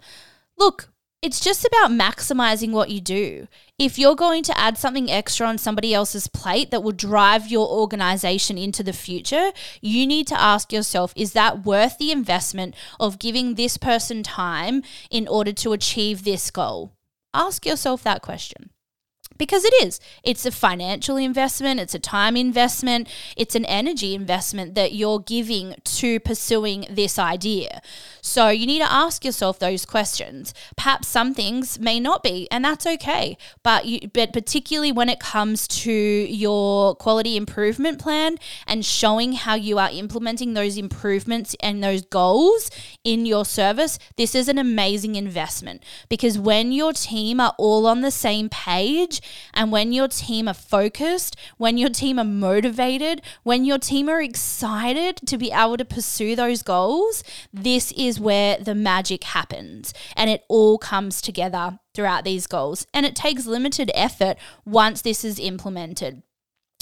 Look, 0.58 0.90
it's 1.22 1.40
just 1.40 1.66
about 1.66 1.90
maximizing 1.90 2.70
what 2.70 2.88
you 2.90 3.00
do. 3.00 3.46
If 3.78 3.98
you're 3.98 4.14
going 4.14 4.42
to 4.44 4.58
add 4.58 4.78
something 4.78 5.10
extra 5.10 5.46
on 5.46 5.58
somebody 5.58 5.92
else's 5.92 6.28
plate 6.28 6.70
that 6.70 6.82
will 6.82 6.92
drive 6.92 7.50
your 7.50 7.68
organization 7.68 8.56
into 8.56 8.82
the 8.82 8.94
future, 8.94 9.52
you 9.82 10.06
need 10.06 10.26
to 10.28 10.40
ask 10.40 10.72
yourself 10.72 11.12
is 11.16 11.32
that 11.32 11.64
worth 11.66 11.98
the 11.98 12.10
investment 12.10 12.74
of 12.98 13.18
giving 13.18 13.54
this 13.54 13.76
person 13.76 14.22
time 14.22 14.82
in 15.10 15.28
order 15.28 15.52
to 15.52 15.72
achieve 15.72 16.24
this 16.24 16.50
goal? 16.50 16.92
Ask 17.34 17.66
yourself 17.66 18.02
that 18.02 18.22
question 18.22 18.70
because 19.40 19.64
it 19.64 19.72
is. 19.82 19.98
It's 20.22 20.46
a 20.46 20.52
financial 20.52 21.16
investment, 21.16 21.80
it's 21.80 21.94
a 21.94 21.98
time 21.98 22.36
investment, 22.36 23.08
it's 23.36 23.56
an 23.56 23.64
energy 23.64 24.14
investment 24.14 24.74
that 24.74 24.92
you're 24.92 25.18
giving 25.18 25.74
to 25.84 26.20
pursuing 26.20 26.86
this 26.90 27.18
idea. 27.18 27.80
So 28.20 28.48
you 28.48 28.66
need 28.66 28.80
to 28.80 28.92
ask 28.92 29.24
yourself 29.24 29.58
those 29.58 29.86
questions. 29.86 30.52
Perhaps 30.76 31.08
some 31.08 31.32
things 31.32 31.80
may 31.80 31.98
not 31.98 32.22
be, 32.22 32.46
and 32.50 32.62
that's 32.62 32.86
okay. 32.86 33.38
But 33.62 33.86
you, 33.86 34.08
but 34.12 34.32
particularly 34.34 34.92
when 34.92 35.08
it 35.08 35.18
comes 35.18 35.66
to 35.68 35.90
your 35.90 36.94
quality 36.96 37.36
improvement 37.38 37.98
plan 37.98 38.36
and 38.66 38.84
showing 38.84 39.32
how 39.32 39.54
you 39.54 39.78
are 39.78 39.90
implementing 39.90 40.52
those 40.52 40.76
improvements 40.76 41.56
and 41.60 41.82
those 41.82 42.02
goals 42.02 42.70
in 43.04 43.24
your 43.24 43.46
service, 43.46 43.98
this 44.16 44.34
is 44.34 44.48
an 44.48 44.58
amazing 44.58 45.14
investment 45.14 45.82
because 46.10 46.38
when 46.38 46.72
your 46.72 46.92
team 46.92 47.40
are 47.40 47.54
all 47.56 47.86
on 47.86 48.02
the 48.02 48.10
same 48.10 48.50
page 48.50 49.22
and 49.54 49.72
when 49.72 49.92
your 49.92 50.08
team 50.08 50.48
are 50.48 50.54
focused, 50.54 51.36
when 51.56 51.78
your 51.78 51.90
team 51.90 52.18
are 52.18 52.24
motivated, 52.24 53.22
when 53.42 53.64
your 53.64 53.78
team 53.78 54.08
are 54.08 54.20
excited 54.20 55.16
to 55.26 55.38
be 55.38 55.50
able 55.50 55.76
to 55.76 55.84
pursue 55.84 56.36
those 56.36 56.62
goals, 56.62 57.22
this 57.52 57.92
is 57.92 58.20
where 58.20 58.58
the 58.58 58.74
magic 58.74 59.24
happens 59.24 59.92
and 60.16 60.30
it 60.30 60.44
all 60.48 60.78
comes 60.78 61.20
together 61.20 61.78
throughout 61.94 62.24
these 62.24 62.46
goals. 62.46 62.86
And 62.94 63.06
it 63.06 63.16
takes 63.16 63.46
limited 63.46 63.90
effort 63.94 64.36
once 64.64 65.02
this 65.02 65.24
is 65.24 65.38
implemented. 65.38 66.22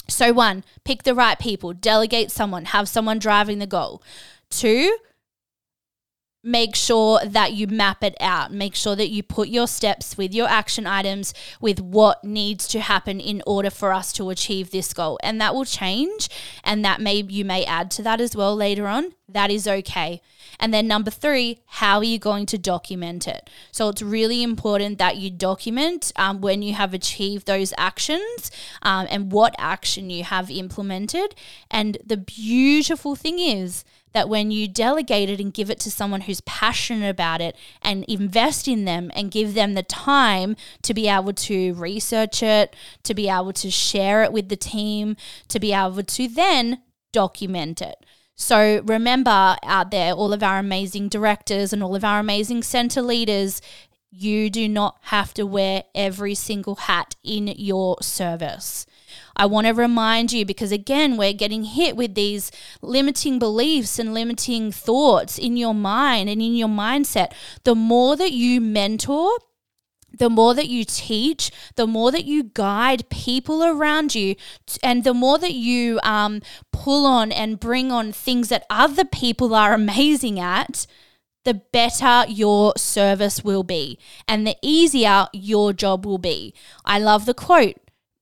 So, 0.07 0.33
one, 0.33 0.63
pick 0.83 1.03
the 1.03 1.13
right 1.13 1.37
people, 1.37 1.73
delegate 1.73 2.31
someone, 2.31 2.65
have 2.65 2.89
someone 2.89 3.19
driving 3.19 3.59
the 3.59 3.67
goal. 3.67 4.01
Two, 4.49 4.97
make 6.43 6.75
sure 6.75 7.19
that 7.25 7.53
you 7.53 7.67
map 7.67 8.03
it 8.03 8.15
out. 8.19 8.51
Make 8.51 8.75
sure 8.75 8.95
that 8.95 9.09
you 9.09 9.23
put 9.23 9.49
your 9.49 9.67
steps 9.67 10.17
with 10.17 10.33
your 10.33 10.47
action 10.47 10.87
items 10.87 11.33
with 11.59 11.79
what 11.79 12.23
needs 12.23 12.67
to 12.69 12.79
happen 12.79 13.19
in 13.19 13.41
order 13.45 13.69
for 13.69 13.91
us 13.91 14.13
to 14.13 14.29
achieve 14.29 14.71
this 14.71 14.93
goal. 14.93 15.19
And 15.21 15.39
that 15.41 15.53
will 15.53 15.65
change 15.65 16.29
and 16.63 16.83
that 16.85 17.01
may 17.01 17.23
you 17.27 17.43
may 17.43 17.65
add 17.65 17.91
to 17.91 18.03
that 18.03 18.21
as 18.21 18.35
well 18.35 18.55
later 18.55 18.87
on. 18.87 19.13
That 19.27 19.51
is 19.51 19.67
okay. 19.67 20.21
And 20.59 20.73
then 20.73 20.87
number 20.87 21.11
3, 21.11 21.59
how 21.65 21.99
are 21.99 22.03
you 22.03 22.19
going 22.19 22.45
to 22.47 22.57
document 22.57 23.27
it? 23.27 23.49
So 23.71 23.89
it's 23.89 24.01
really 24.01 24.43
important 24.43 24.97
that 24.97 25.17
you 25.17 25.29
document 25.29 26.11
um, 26.15 26.41
when 26.41 26.61
you 26.61 26.73
have 26.73 26.93
achieved 26.93 27.47
those 27.47 27.73
actions 27.77 28.51
um, 28.81 29.07
and 29.09 29.31
what 29.31 29.55
action 29.57 30.09
you 30.09 30.23
have 30.23 30.51
implemented. 30.51 31.35
And 31.71 31.97
the 32.05 32.17
beautiful 32.17 33.15
thing 33.15 33.39
is 33.39 33.85
that 34.13 34.27
when 34.27 34.51
you 34.51 34.67
delegate 34.67 35.29
it 35.29 35.39
and 35.39 35.53
give 35.53 35.69
it 35.69 35.79
to 35.79 35.91
someone 35.91 36.21
who's 36.21 36.41
passionate 36.41 37.09
about 37.09 37.41
it 37.41 37.55
and 37.81 38.03
invest 38.05 38.67
in 38.67 38.85
them 38.85 39.11
and 39.13 39.31
give 39.31 39.53
them 39.53 39.73
the 39.73 39.83
time 39.83 40.55
to 40.81 40.93
be 40.93 41.07
able 41.07 41.33
to 41.33 41.73
research 41.75 42.41
it, 42.41 42.75
to 43.03 43.13
be 43.13 43.29
able 43.29 43.53
to 43.53 43.69
share 43.69 44.23
it 44.23 44.33
with 44.33 44.49
the 44.49 44.55
team, 44.55 45.15
to 45.47 45.59
be 45.59 45.73
able 45.73 46.03
to 46.03 46.27
then 46.27 46.81
document 47.11 47.81
it. 47.81 47.98
So 48.41 48.81
remember 48.85 49.57
out 49.63 49.91
there, 49.91 50.13
all 50.13 50.31
of 50.31 50.41
our 50.41 50.59
amazing 50.59 51.09
directors 51.09 51.73
and 51.73 51.83
all 51.83 51.93
of 51.93 52.05
our 52.05 52.19
amazing 52.19 52.63
center 52.63 53.01
leaders, 53.01 53.61
you 54.11 54.49
do 54.49 54.69
not 54.69 54.97
have 55.01 55.33
to 55.35 55.45
wear 55.45 55.83
every 55.93 56.33
single 56.35 56.75
hat 56.75 57.17
in 57.21 57.47
your 57.47 57.97
service. 58.01 58.85
I 59.35 59.45
want 59.45 59.67
to 59.67 59.73
remind 59.73 60.31
you 60.31 60.45
because, 60.45 60.71
again, 60.71 61.17
we're 61.17 61.33
getting 61.33 61.65
hit 61.65 61.97
with 61.97 62.15
these 62.15 62.49
limiting 62.81 63.39
beliefs 63.39 63.99
and 63.99 64.13
limiting 64.13 64.71
thoughts 64.71 65.37
in 65.37 65.57
your 65.57 65.75
mind 65.75 66.29
and 66.29 66.41
in 66.41 66.55
your 66.55 66.69
mindset. 66.69 67.33
The 67.65 67.75
more 67.75 68.15
that 68.15 68.31
you 68.31 68.61
mentor, 68.61 69.37
the 70.19 70.29
more 70.29 70.53
that 70.53 70.67
you 70.67 70.85
teach, 70.85 71.51
the 71.75 71.87
more 71.87 72.11
that 72.11 72.25
you 72.25 72.43
guide 72.43 73.09
people 73.09 73.63
around 73.63 74.13
you, 74.13 74.35
and 74.83 75.03
the 75.03 75.13
more 75.13 75.39
that 75.39 75.53
you 75.53 75.99
um, 76.03 76.41
pull 76.71 77.05
on 77.05 77.31
and 77.31 77.59
bring 77.59 77.91
on 77.91 78.11
things 78.11 78.49
that 78.49 78.65
other 78.69 79.05
people 79.05 79.55
are 79.55 79.73
amazing 79.79 80.39
at, 80.39 80.85
the 81.45 81.53
better 81.53 82.25
your 82.29 82.73
service 82.77 83.43
will 83.43 83.63
be 83.63 83.97
and 84.27 84.45
the 84.45 84.57
easier 84.61 85.27
your 85.33 85.73
job 85.73 86.05
will 86.05 86.17
be. 86.17 86.53
I 86.85 86.99
love 86.99 87.25
the 87.25 87.33
quote 87.33 87.77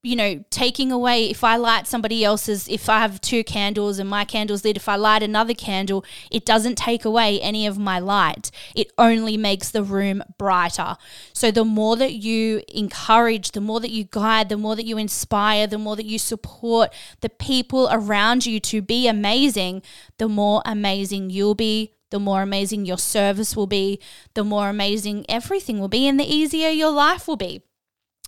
you 0.07 0.15
know, 0.15 0.43
taking 0.49 0.89
away, 0.89 1.29
if 1.29 1.43
I 1.43 1.57
light 1.57 1.85
somebody 1.85 2.23
else's, 2.23 2.69
if 2.69 2.87
I 2.87 2.99
have 2.99 3.19
two 3.19 3.43
candles 3.43 3.99
and 3.99 4.09
my 4.09 4.23
candle's 4.23 4.63
lit, 4.63 4.77
if 4.77 4.87
I 4.87 4.95
light 4.95 5.21
another 5.21 5.53
candle, 5.53 6.05
it 6.31 6.45
doesn't 6.45 6.77
take 6.77 7.03
away 7.03 7.41
any 7.41 7.67
of 7.67 7.77
my 7.77 7.99
light. 7.99 8.49
It 8.73 8.91
only 8.97 9.35
makes 9.35 9.69
the 9.69 9.83
room 9.83 10.23
brighter. 10.37 10.95
So 11.33 11.51
the 11.51 11.65
more 11.65 11.97
that 11.97 12.13
you 12.13 12.63
encourage, 12.69 13.51
the 13.51 13.59
more 13.59 13.81
that 13.81 13.91
you 13.91 14.05
guide, 14.05 14.47
the 14.47 14.55
more 14.55 14.77
that 14.77 14.85
you 14.85 14.97
inspire, 14.97 15.67
the 15.67 15.77
more 15.77 15.97
that 15.97 16.05
you 16.05 16.19
support 16.19 16.93
the 17.19 17.29
people 17.29 17.89
around 17.91 18.45
you 18.45 18.61
to 18.61 18.81
be 18.81 19.09
amazing, 19.09 19.81
the 20.19 20.29
more 20.29 20.61
amazing 20.65 21.31
you'll 21.31 21.53
be, 21.53 21.95
the 22.11 22.19
more 22.19 22.41
amazing 22.41 22.85
your 22.85 22.97
service 22.97 23.57
will 23.57 23.67
be, 23.67 23.99
the 24.35 24.45
more 24.45 24.69
amazing 24.69 25.25
everything 25.27 25.79
will 25.79 25.89
be, 25.89 26.07
and 26.07 26.17
the 26.17 26.23
easier 26.23 26.69
your 26.69 26.91
life 26.91 27.27
will 27.27 27.35
be. 27.35 27.61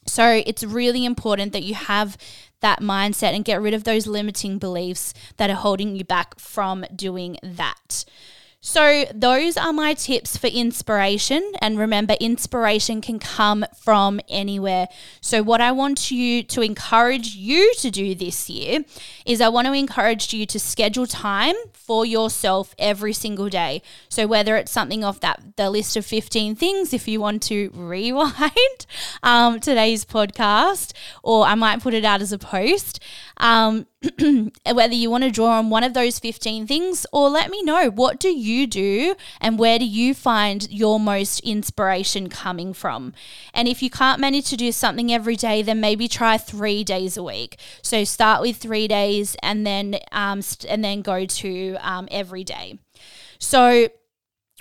So 0.09 0.41
it's 0.45 0.63
really 0.63 1.05
important 1.05 1.53
that 1.53 1.63
you 1.63 1.75
have 1.75 2.17
that 2.61 2.81
mindset 2.81 3.33
and 3.33 3.45
get 3.45 3.61
rid 3.61 3.73
of 3.73 3.83
those 3.83 4.05
limiting 4.07 4.57
beliefs 4.57 5.13
that 5.37 5.49
are 5.49 5.55
holding 5.55 5.95
you 5.95 6.03
back 6.03 6.37
from 6.39 6.85
doing 6.95 7.37
that. 7.41 8.03
So, 8.61 9.05
those 9.15 9.55
are 9.55 9.71
my 9.71 9.93
tips 9.93 10.35
for 10.35 10.47
inspiration. 10.47 11.53
And 11.61 11.79
remember, 11.79 12.15
inspiration 12.19 12.99
can 12.99 13.17
come 13.17 13.65
from 13.73 14.19
anywhere. 14.27 14.89
So, 15.21 15.41
what 15.41 15.61
I 15.61 15.71
want 15.71 16.11
you 16.11 16.43
to 16.43 16.61
encourage 16.61 17.35
you 17.35 17.73
to 17.75 17.89
do 17.89 18.13
this 18.13 18.49
year 18.49 18.83
is 19.25 19.39
I 19.39 19.47
want 19.47 19.67
to 19.67 19.73
encourage 19.73 20.33
you 20.33 20.45
to 20.47 20.59
schedule 20.59 21.07
time 21.07 21.55
for 21.71 22.05
yourself 22.05 22.75
every 22.77 23.13
single 23.13 23.47
day. 23.47 23.81
So, 24.09 24.27
whether 24.27 24.57
it's 24.57 24.73
something 24.73 25.05
off 25.05 25.21
that 25.21 25.41
the 25.55 25.69
list 25.69 25.95
of 25.95 26.05
15 26.05 26.57
things, 26.57 26.93
if 26.93 27.07
you 27.07 27.21
want 27.21 27.41
to 27.43 27.71
rewind 27.73 28.85
um, 29.23 29.61
today's 29.61 30.03
podcast, 30.03 30.91
or 31.23 31.45
I 31.45 31.55
might 31.55 31.81
put 31.81 31.93
it 31.93 32.03
out 32.03 32.21
as 32.21 32.33
a 32.33 32.37
post. 32.37 32.99
Um, 33.39 33.87
whether 34.71 34.93
you 34.93 35.09
want 35.09 35.23
to 35.23 35.31
draw 35.31 35.57
on 35.59 35.69
one 35.69 35.83
of 35.83 35.93
those 35.93 36.19
15 36.19 36.67
things 36.67 37.05
or 37.11 37.29
let 37.29 37.49
me 37.49 37.61
know 37.63 37.89
what 37.89 38.19
do 38.19 38.29
you 38.29 38.65
do 38.65 39.15
and 39.41 39.59
where 39.59 39.77
do 39.77 39.85
you 39.85 40.13
find 40.13 40.69
your 40.71 40.99
most 40.99 41.39
inspiration 41.41 42.29
coming 42.29 42.73
from? 42.73 43.13
And 43.53 43.67
if 43.67 43.81
you 43.81 43.89
can't 43.89 44.21
manage 44.21 44.49
to 44.49 44.57
do 44.57 44.71
something 44.71 45.11
every 45.11 45.35
day 45.35 45.61
then 45.61 45.81
maybe 45.81 46.07
try 46.07 46.37
three 46.37 46.83
days 46.83 47.17
a 47.17 47.23
week. 47.23 47.59
So 47.81 48.03
start 48.03 48.41
with 48.41 48.57
three 48.57 48.87
days 48.87 49.35
and 49.43 49.65
then 49.65 49.99
um, 50.11 50.41
st- 50.41 50.71
and 50.71 50.83
then 50.83 51.01
go 51.01 51.25
to 51.25 51.77
um, 51.81 52.07
every 52.11 52.43
day. 52.43 52.79
So 53.37 53.89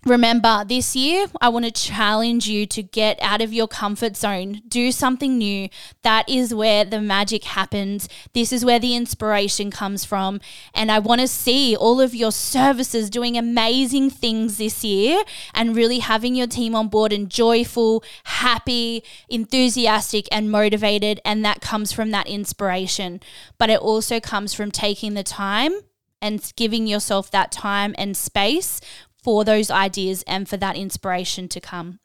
Remember, 0.08 0.64
this 0.66 0.96
year, 0.96 1.26
I 1.38 1.50
want 1.50 1.66
to 1.66 1.70
challenge 1.70 2.48
you 2.48 2.64
to 2.64 2.82
get 2.82 3.18
out 3.20 3.42
of 3.42 3.52
your 3.52 3.68
comfort 3.68 4.16
zone, 4.16 4.62
do 4.66 4.90
something 4.90 5.36
new. 5.36 5.68
That 6.02 6.26
is 6.26 6.54
where 6.54 6.86
the 6.86 7.02
magic 7.02 7.44
happens. 7.44 8.08
This 8.32 8.50
is 8.50 8.64
where 8.64 8.78
the 8.78 8.96
inspiration 8.96 9.70
comes 9.70 10.06
from. 10.06 10.40
And 10.74 10.90
I 10.90 10.98
want 10.98 11.20
to 11.20 11.28
see 11.28 11.76
all 11.76 12.00
of 12.00 12.14
your 12.14 12.32
services 12.32 13.10
doing 13.10 13.36
amazing 13.36 14.08
things 14.08 14.56
this 14.56 14.82
year 14.82 15.22
and 15.52 15.76
really 15.76 15.98
having 15.98 16.34
your 16.34 16.46
team 16.46 16.74
on 16.74 16.88
board 16.88 17.12
and 17.12 17.28
joyful, 17.28 18.02
happy, 18.24 19.04
enthusiastic, 19.28 20.26
and 20.32 20.50
motivated. 20.50 21.20
And 21.22 21.44
that 21.44 21.60
comes 21.60 21.92
from 21.92 22.12
that 22.12 22.26
inspiration. 22.26 23.20
But 23.58 23.68
it 23.68 23.80
also 23.80 24.20
comes 24.20 24.54
from 24.54 24.70
taking 24.70 25.12
the 25.12 25.22
time 25.22 25.72
and 26.20 26.52
giving 26.56 26.86
yourself 26.86 27.30
that 27.30 27.52
time 27.52 27.94
and 27.96 28.16
space 28.16 28.80
for 29.28 29.44
those 29.44 29.70
ideas 29.70 30.24
and 30.26 30.48
for 30.48 30.56
that 30.56 30.74
inspiration 30.74 31.48
to 31.48 31.60
come. 31.60 32.00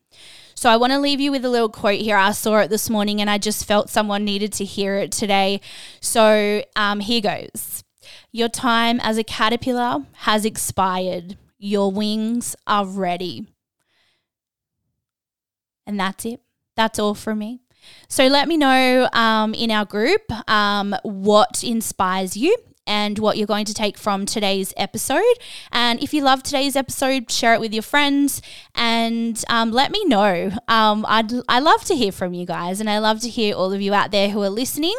So 0.56 0.70
I 0.70 0.76
want 0.76 0.92
to 0.92 1.00
leave 1.00 1.22
you 1.22 1.32
with 1.32 1.46
a 1.46 1.50
little 1.50 1.70
quote 1.70 2.02
here. 2.02 2.18
I 2.18 2.34
saw 2.34 2.58
it 2.58 2.70
this 2.70 2.90
morning 2.90 3.22
and 3.22 3.30
I 3.30 3.38
just 3.38 3.64
felt 3.64 3.90
someone 3.90 4.26
needed 4.26 4.52
to 4.54 4.66
hear 4.66 4.98
it 4.98 5.14
today. 5.14 5.62
So 6.02 6.66
um, 6.76 7.00
here 7.00 7.22
goes 7.22 7.82
Your 8.34 8.50
time 8.50 9.00
as 9.00 9.18
a 9.18 9.24
caterpillar 9.24 10.06
has 10.28 10.44
expired, 10.44 11.38
your 11.58 11.94
wings 11.94 12.58
are 12.68 12.86
ready. 12.86 13.48
And 15.88 15.98
that's 15.98 16.26
it. 16.26 16.42
That's 16.76 17.00
all 17.00 17.16
from 17.16 17.40
me. 17.40 17.62
So 18.10 18.28
let 18.28 18.50
me 18.50 18.58
know 18.58 19.08
um, 19.14 19.54
in 19.54 19.72
our 19.72 19.86
group 19.86 20.24
um, 20.50 20.94
what 21.04 21.64
inspires 21.64 22.36
you 22.36 22.54
and 22.86 23.20
what 23.20 23.38
you're 23.38 23.48
going 23.48 23.66
to 23.66 23.74
take 23.74 23.98
from 23.98 24.26
today's 24.26 24.74
episode. 24.78 25.22
And 25.72 26.02
if 26.02 26.14
you 26.14 26.24
love 26.24 26.44
today's 26.44 26.76
episode, 26.76 27.32
share 27.32 27.54
it 27.54 27.60
with 27.60 27.74
your 27.74 27.84
friends 27.84 28.42
and 28.76 29.44
um, 29.50 29.72
let 29.72 29.92
me 29.92 30.04
know. 30.06 30.52
Um, 30.68 31.06
I'd 31.08 31.32
I 31.48 31.60
love 31.60 31.84
to 31.86 31.96
hear 31.96 32.12
from 32.12 32.34
you 32.34 32.46
guys, 32.46 32.80
and 32.80 32.90
I 32.90 33.00
love 33.00 33.22
to 33.22 33.30
hear 33.30 33.56
all 33.56 33.72
of 33.72 33.82
you 33.82 33.94
out 33.94 34.12
there 34.12 34.30
who 34.30 34.42
are 34.42 34.50
listening. 34.50 34.96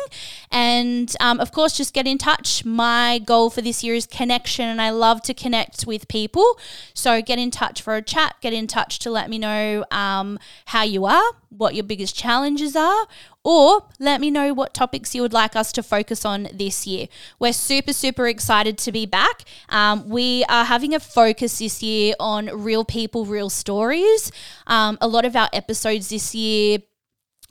And 0.50 1.14
um, 1.20 1.40
of 1.40 1.52
course, 1.52 1.76
just 1.76 1.92
get 1.92 2.06
in 2.06 2.18
touch. 2.18 2.64
My 2.64 3.18
goal 3.18 3.50
for 3.50 3.60
this 3.60 3.82
year 3.82 3.94
is 3.94 4.06
connection, 4.06 4.66
and 4.66 4.80
I 4.80 4.90
love 4.90 5.22
to 5.22 5.34
connect 5.34 5.86
with 5.86 6.08
people. 6.08 6.58
So 6.94 7.20
get 7.22 7.38
in 7.38 7.50
touch 7.50 7.82
for 7.82 7.96
a 7.96 8.02
chat. 8.02 8.36
Get 8.40 8.52
in 8.52 8.66
touch 8.66 8.98
to 9.00 9.10
let 9.10 9.28
me 9.28 9.38
know 9.38 9.84
um, 9.90 10.38
how 10.66 10.82
you 10.82 11.04
are, 11.04 11.32
what 11.50 11.74
your 11.74 11.84
biggest 11.84 12.14
challenges 12.16 12.76
are, 12.76 13.06
or 13.44 13.86
let 14.00 14.20
me 14.20 14.30
know 14.30 14.54
what 14.54 14.72
topics 14.72 15.14
you 15.14 15.22
would 15.22 15.34
like 15.34 15.54
us 15.54 15.70
to 15.72 15.82
focus 15.82 16.24
on 16.24 16.48
this 16.52 16.86
year. 16.86 17.06
We're 17.38 17.52
super, 17.52 17.92
super 17.92 18.26
excited 18.26 18.78
to 18.78 18.90
be 18.90 19.04
back. 19.04 19.44
Um, 19.68 20.08
we 20.08 20.44
are 20.48 20.64
having 20.64 20.94
a 20.94 21.00
focus 21.00 21.58
this 21.58 21.82
year 21.82 22.14
on 22.18 22.46
real 22.46 22.84
people, 22.84 23.26
real 23.26 23.50
stories. 23.50 24.32
Um, 24.66 24.96
a 25.00 25.06
lot 25.06 25.26
of 25.26 25.36
our 25.36 25.50
episodes 25.52 26.08
this 26.08 26.34
year 26.34 26.78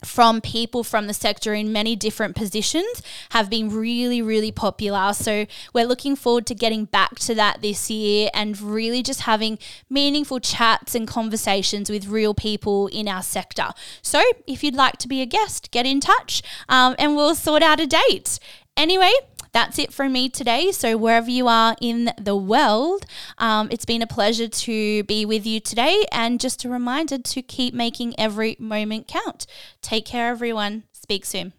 from 0.06 0.42
people 0.42 0.84
from 0.84 1.08
the 1.08 1.13
sector 1.13 1.54
in 1.54 1.72
many 1.72 1.96
different 1.96 2.36
positions 2.36 3.02
have 3.30 3.50
been 3.50 3.70
really, 3.70 4.22
really 4.22 4.52
popular. 4.52 5.13
So 5.13 5.46
we're 5.74 5.86
looking 5.86 6.16
forward 6.16 6.46
to 6.48 6.56
getting 6.56 6.86
back 6.86 7.20
to 7.20 7.36
that 7.36 7.62
this 7.62 7.89
year 7.89 8.30
and 8.34 8.60
really 8.60 9.04
just 9.04 9.22
having 9.22 9.60
meaningful 9.89 10.39
chats 10.39 10.96
and 10.96 11.08
conversations 11.08 11.89
with 11.89 12.08
real 12.08 12.34
people 12.34 12.88
in 12.88 13.08
our 13.08 13.24
sector. 13.24 13.70
So 14.02 14.22
if 14.48 14.63
you'd 14.63 14.76
like 14.76 14.98
to 14.98 15.08
be 15.08 15.22
a 15.22 15.26
guest, 15.26 15.72
get 15.72 15.86
in 15.86 16.00
touch 16.00 16.42
um, 16.70 16.96
and 17.00 17.16
we'll 17.16 17.36
sort 17.36 17.63
out 17.63 17.80
a 17.80 17.88
date. 17.88 18.39
Anyway, 18.76 19.12
that's 19.54 19.80
it 19.80 19.94
from 19.94 20.12
me 20.12 20.30
today. 20.30 20.72
So, 20.72 20.98
wherever 20.98 21.30
you 21.30 21.48
are 21.48 21.76
in 21.80 22.12
the 22.20 22.36
world, 22.36 23.06
um, 23.38 23.70
it's 23.72 23.86
been 23.86 24.02
a 24.02 24.08
pleasure 24.08 24.48
to 24.48 25.04
be 25.04 25.26
with 25.26 25.46
you 25.46 25.60
today. 25.60 26.06
And 26.12 26.39
just 26.39 26.66
a 26.66 26.70
reminder 26.70 27.20
to 27.20 27.42
keep 27.42 27.74
making 27.74 28.20
every 28.20 28.58
moment 28.60 29.08
count. 29.08 29.46
Take 29.82 30.06
care, 30.06 30.30
everyone. 30.30 30.84
Speak 30.92 31.24
soon. 31.24 31.54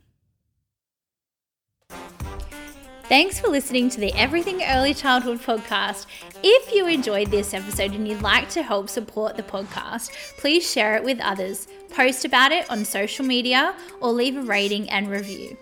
Thanks 3.07 3.39
for 3.39 3.49
listening 3.49 3.91
to 3.91 4.01
the 4.01 4.13
Everything 4.15 4.63
Early 4.65 4.95
Childhood 4.95 5.41
podcast. 5.41 6.07
If 6.43 6.73
you 6.75 6.87
enjoyed 6.87 7.31
this 7.31 7.53
episode 7.53 7.93
and 7.93 8.09
you'd 8.09 8.23
like 8.23 8.49
to 8.51 8.63
help 8.63 8.89
support 8.89 9.37
the 9.37 9.43
podcast, 9.43 10.11
please 10.39 10.69
share 10.69 10.97
it 10.97 11.05
with 11.05 11.21
others, 11.21 11.69
post 11.91 12.25
about 12.25 12.51
it 12.51 12.69
on 12.71 12.83
social 12.85 13.27
media, 13.27 13.77
or 14.01 14.11
leave 14.11 14.39
a 14.39 14.43
rating 14.43 14.89
and 14.89 15.11
review 15.11 15.57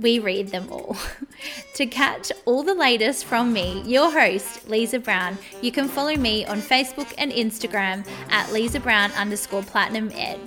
we 0.00 0.18
read 0.18 0.48
them 0.48 0.68
all. 0.70 0.96
to 1.74 1.86
catch 1.86 2.32
all 2.44 2.62
the 2.62 2.74
latest 2.74 3.24
from 3.24 3.52
me, 3.52 3.82
your 3.86 4.10
host, 4.10 4.68
Lisa 4.68 4.98
Brown, 4.98 5.38
you 5.62 5.72
can 5.72 5.88
follow 5.88 6.16
me 6.16 6.44
on 6.46 6.60
Facebook 6.60 7.12
and 7.18 7.32
Instagram 7.32 8.06
at 8.30 8.52
Lisa 8.52 8.80
Brown 8.80 9.12
underscore 9.12 9.62
platinum 9.62 10.10
ed. 10.14 10.40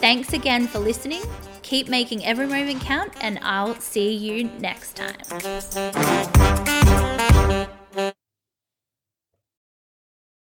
Thanks 0.00 0.32
again 0.32 0.66
for 0.66 0.78
listening. 0.78 1.22
Keep 1.62 1.88
making 1.88 2.24
every 2.24 2.46
moment 2.46 2.80
count, 2.80 3.12
and 3.20 3.38
I'll 3.42 3.74
see 3.80 4.12
you 4.12 4.44
next 4.60 4.96
time. 4.96 5.16